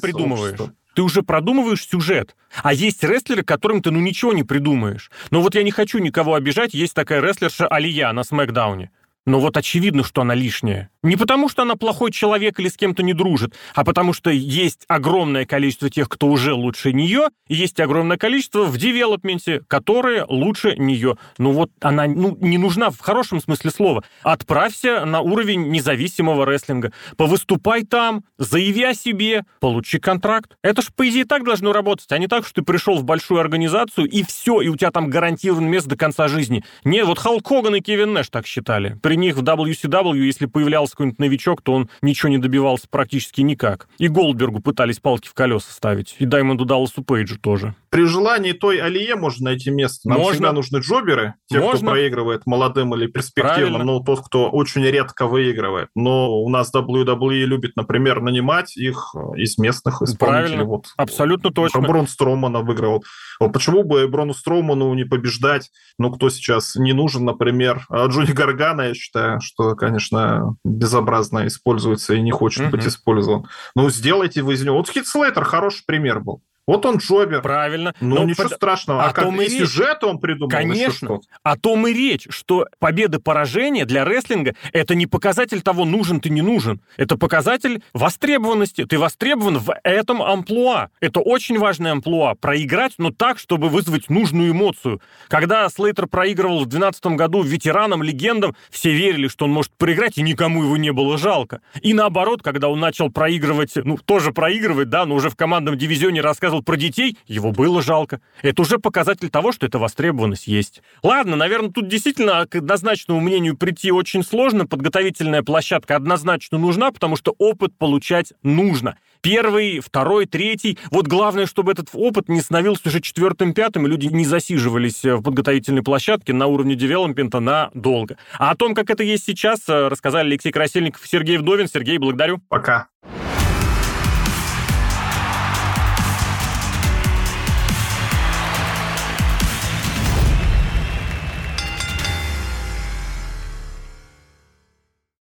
придумываешь. 0.00 0.60
Общество. 0.60 0.74
Ты 0.96 1.02
уже 1.02 1.22
продумываешь 1.22 1.86
сюжет. 1.86 2.34
А 2.62 2.72
есть 2.72 3.04
рестлеры, 3.04 3.42
которым 3.42 3.82
ты 3.82 3.90
ну 3.90 4.00
ничего 4.00 4.32
не 4.32 4.44
придумаешь. 4.44 5.10
Но 5.30 5.42
вот 5.42 5.54
я 5.54 5.62
не 5.62 5.70
хочу 5.70 5.98
никого 5.98 6.34
обижать, 6.34 6.72
есть 6.72 6.94
такая 6.94 7.20
рестлерша 7.20 7.68
Алия 7.68 8.10
на 8.12 8.24
Смакдауне. 8.24 8.90
Но 9.26 9.38
вот 9.38 9.58
очевидно, 9.58 10.04
что 10.04 10.22
она 10.22 10.34
лишняя. 10.34 10.88
Не 11.06 11.14
потому, 11.14 11.48
что 11.48 11.62
она 11.62 11.76
плохой 11.76 12.10
человек 12.10 12.58
или 12.58 12.68
с 12.68 12.76
кем-то 12.76 13.04
не 13.04 13.12
дружит, 13.12 13.54
а 13.76 13.84
потому 13.84 14.12
что 14.12 14.28
есть 14.28 14.82
огромное 14.88 15.46
количество 15.46 15.88
тех, 15.88 16.08
кто 16.08 16.26
уже 16.26 16.52
лучше 16.52 16.92
нее, 16.92 17.28
и 17.46 17.54
есть 17.54 17.78
огромное 17.78 18.16
количество 18.16 18.64
в 18.64 18.76
девелопменте, 18.76 19.60
которые 19.68 20.24
лучше 20.28 20.74
нее. 20.76 21.16
Ну 21.38 21.52
вот 21.52 21.70
она 21.80 22.08
ну, 22.08 22.36
не 22.40 22.58
нужна 22.58 22.90
в 22.90 22.98
хорошем 22.98 23.40
смысле 23.40 23.70
слова. 23.70 24.04
Отправься 24.24 25.04
на 25.04 25.20
уровень 25.20 25.68
независимого 25.68 26.44
рестлинга. 26.44 26.92
Повыступай 27.16 27.84
там, 27.84 28.24
заяви 28.36 28.82
о 28.82 28.92
себе, 28.92 29.44
получи 29.60 30.00
контракт. 30.00 30.56
Это 30.62 30.82
ж, 30.82 30.86
по 30.92 31.08
идее, 31.08 31.24
так 31.24 31.44
должно 31.44 31.72
работать, 31.72 32.10
а 32.10 32.18
не 32.18 32.26
так, 32.26 32.44
что 32.44 32.54
ты 32.54 32.62
пришел 32.62 32.96
в 32.96 33.04
большую 33.04 33.38
организацию, 33.38 34.08
и 34.08 34.24
все, 34.24 34.60
и 34.60 34.66
у 34.66 34.74
тебя 34.74 34.90
там 34.90 35.08
гарантировано 35.08 35.68
место 35.68 35.90
до 35.90 35.96
конца 35.96 36.26
жизни. 36.26 36.64
Не, 36.82 37.04
вот 37.04 37.20
Халк 37.20 37.46
Хоган 37.46 37.76
и 37.76 37.80
Кевин 37.80 38.12
Нэш 38.12 38.28
так 38.28 38.44
считали. 38.44 38.98
При 39.04 39.16
них 39.16 39.36
в 39.36 39.44
WCW, 39.44 40.16
если 40.16 40.46
появлялся 40.46 40.95
какой-нибудь 40.96 41.20
новичок, 41.20 41.62
то 41.62 41.74
он 41.74 41.90
ничего 42.02 42.30
не 42.30 42.38
добивался 42.38 42.88
практически 42.88 43.42
никак. 43.42 43.88
И 43.98 44.08
Голдбергу 44.08 44.60
пытались 44.60 44.98
палки 44.98 45.28
в 45.28 45.34
колеса 45.34 45.70
ставить. 45.70 46.16
И 46.18 46.24
Даймонду 46.24 46.64
Далласу 46.64 47.02
Пейджу 47.02 47.38
тоже. 47.38 47.74
При 47.96 48.04
желании 48.04 48.52
той 48.52 48.78
Алие 48.78 49.16
можно 49.16 49.46
найти 49.46 49.70
место. 49.70 50.06
Нам 50.06 50.18
можно. 50.18 50.32
всегда 50.32 50.52
нужны 50.52 50.80
джоберы, 50.80 51.34
те, 51.46 51.60
можно. 51.60 51.78
кто 51.78 51.86
проигрывает 51.92 52.44
молодым 52.44 52.94
или 52.94 53.06
перспективным, 53.06 53.86
ну, 53.86 54.00
тот, 54.00 54.20
кто 54.20 54.50
очень 54.50 54.84
редко 54.84 55.26
выигрывает. 55.26 55.88
Но 55.94 56.30
у 56.42 56.46
нас 56.50 56.70
WWE 56.74 57.46
любит, 57.46 57.72
например, 57.74 58.20
нанимать 58.20 58.76
их 58.76 59.14
из 59.34 59.56
местных 59.56 60.02
исполнителей. 60.02 60.48
Правильно. 60.48 60.64
Вот. 60.64 60.88
Абсолютно 60.98 61.50
точно. 61.50 61.80
Брон 61.80 62.06
Стромана 62.06 62.60
выигрывал. 62.60 63.02
Почему 63.38 63.82
бы 63.82 64.06
Брону 64.08 64.34
Строману 64.34 64.92
не 64.92 65.04
побеждать? 65.04 65.70
Ну, 65.98 66.10
кто 66.10 66.28
сейчас 66.28 66.76
не 66.76 66.92
нужен, 66.92 67.24
например, 67.24 67.86
а 67.88 68.08
Джонни 68.08 68.32
Гаргана, 68.32 68.88
я 68.88 68.94
считаю, 68.94 69.40
что, 69.40 69.74
конечно, 69.74 70.54
безобразно 70.64 71.46
используется 71.46 72.12
и 72.12 72.20
не 72.20 72.30
хочет 72.30 72.66
mm-hmm. 72.66 72.70
быть 72.70 72.86
использован. 72.86 73.48
Ну, 73.74 73.88
сделайте 73.88 74.42
вы 74.42 74.52
из 74.52 74.62
него. 74.62 74.76
Вот 74.76 74.90
Хит 74.90 75.06
Слейтер 75.06 75.44
хороший 75.44 75.82
пример 75.86 76.20
был. 76.20 76.42
Вот 76.66 76.84
он 76.84 76.96
джобер. 76.96 77.42
Правильно. 77.42 77.94
Ну, 78.00 78.16
Но 78.16 78.24
ничего 78.24 78.48
под- 78.48 78.56
страшного. 78.56 79.04
о 79.04 79.08
А, 79.10 79.12
как 79.12 79.24
том 79.24 79.40
и 79.40 79.44
и 79.44 79.48
сюжет 79.48 80.02
он 80.02 80.18
придумал? 80.18 80.50
Конечно. 80.50 81.20
О 81.42 81.56
том 81.56 81.86
и 81.86 81.92
речь, 81.92 82.26
что 82.30 82.66
победы-поражения 82.80 83.84
для 83.84 84.04
рестлинга– 84.04 84.54
это 84.72 84.94
не 84.94 85.06
показатель 85.06 85.62
того, 85.62 85.84
нужен 85.84 86.20
ты, 86.20 86.28
не 86.30 86.42
нужен. 86.42 86.80
Это 86.96 87.16
показатель 87.16 87.82
востребованности. 87.92 88.84
Ты 88.84 88.98
востребован 88.98 89.58
в 89.58 89.72
этом 89.84 90.22
амплуа. 90.22 90.88
Это 91.00 91.20
очень 91.20 91.58
важное 91.58 91.92
амплуа. 91.92 92.34
Проиграть, 92.34 92.94
но 92.98 93.10
так, 93.10 93.38
чтобы 93.38 93.68
вызвать 93.68 94.10
нужную 94.10 94.50
эмоцию. 94.50 95.00
Когда 95.28 95.68
Слейтер 95.68 96.06
проигрывал 96.08 96.60
в 96.64 96.66
2012 96.66 97.06
году 97.16 97.42
ветеранам, 97.42 98.02
легендам, 98.02 98.56
все 98.70 98.92
верили, 98.92 99.28
что 99.28 99.44
он 99.44 99.52
может 99.52 99.72
проиграть, 99.76 100.18
и 100.18 100.22
никому 100.22 100.64
его 100.64 100.76
не 100.76 100.92
было 100.92 101.16
жалко. 101.16 101.60
И 101.80 101.94
наоборот, 101.94 102.42
когда 102.42 102.68
он 102.68 102.80
начал 102.80 103.10
проигрывать, 103.10 103.72
ну, 103.76 103.96
тоже 104.04 104.32
проигрывать, 104.32 104.88
да, 104.90 105.04
но 105.06 105.14
уже 105.14 105.30
в 105.30 105.36
командном 105.36 105.78
дивизионе 105.78 106.20
рассказывал 106.20 106.55
про 106.62 106.76
детей, 106.76 107.16
его 107.26 107.52
было 107.52 107.82
жалко. 107.82 108.20
Это 108.42 108.62
уже 108.62 108.78
показатель 108.78 109.28
того, 109.30 109.52
что 109.52 109.66
эта 109.66 109.78
востребованность 109.78 110.46
есть. 110.46 110.82
Ладно, 111.02 111.36
наверное, 111.36 111.70
тут 111.70 111.88
действительно 111.88 112.46
к 112.46 112.56
однозначному 112.56 113.20
мнению 113.20 113.56
прийти 113.56 113.90
очень 113.90 114.22
сложно. 114.22 114.66
Подготовительная 114.66 115.42
площадка 115.42 115.96
однозначно 115.96 116.58
нужна, 116.58 116.90
потому 116.90 117.16
что 117.16 117.34
опыт 117.38 117.76
получать 117.76 118.32
нужно. 118.42 118.96
Первый, 119.20 119.80
второй, 119.80 120.26
третий. 120.26 120.78
Вот 120.90 121.06
главное, 121.06 121.46
чтобы 121.46 121.72
этот 121.72 121.88
опыт 121.92 122.28
не 122.28 122.40
становился 122.40 122.82
уже 122.86 123.00
четвертым, 123.00 123.54
пятым, 123.54 123.86
и 123.86 123.90
люди 123.90 124.06
не 124.06 124.24
засиживались 124.24 125.02
в 125.02 125.22
подготовительной 125.22 125.82
площадке 125.82 126.32
на 126.32 126.46
уровне 126.46 126.74
девелопмента 126.76 127.40
надолго. 127.40 128.18
А 128.38 128.50
о 128.50 128.56
том, 128.56 128.74
как 128.74 128.90
это 128.90 129.02
есть 129.02 129.24
сейчас, 129.24 129.68
э, 129.68 129.88
рассказали 129.88 130.28
Алексей 130.28 130.52
Красильников 130.52 131.04
и 131.04 131.08
Сергей 131.08 131.38
Вдовин. 131.38 131.66
Сергей, 131.66 131.98
благодарю. 131.98 132.40
Пока. 132.48 132.88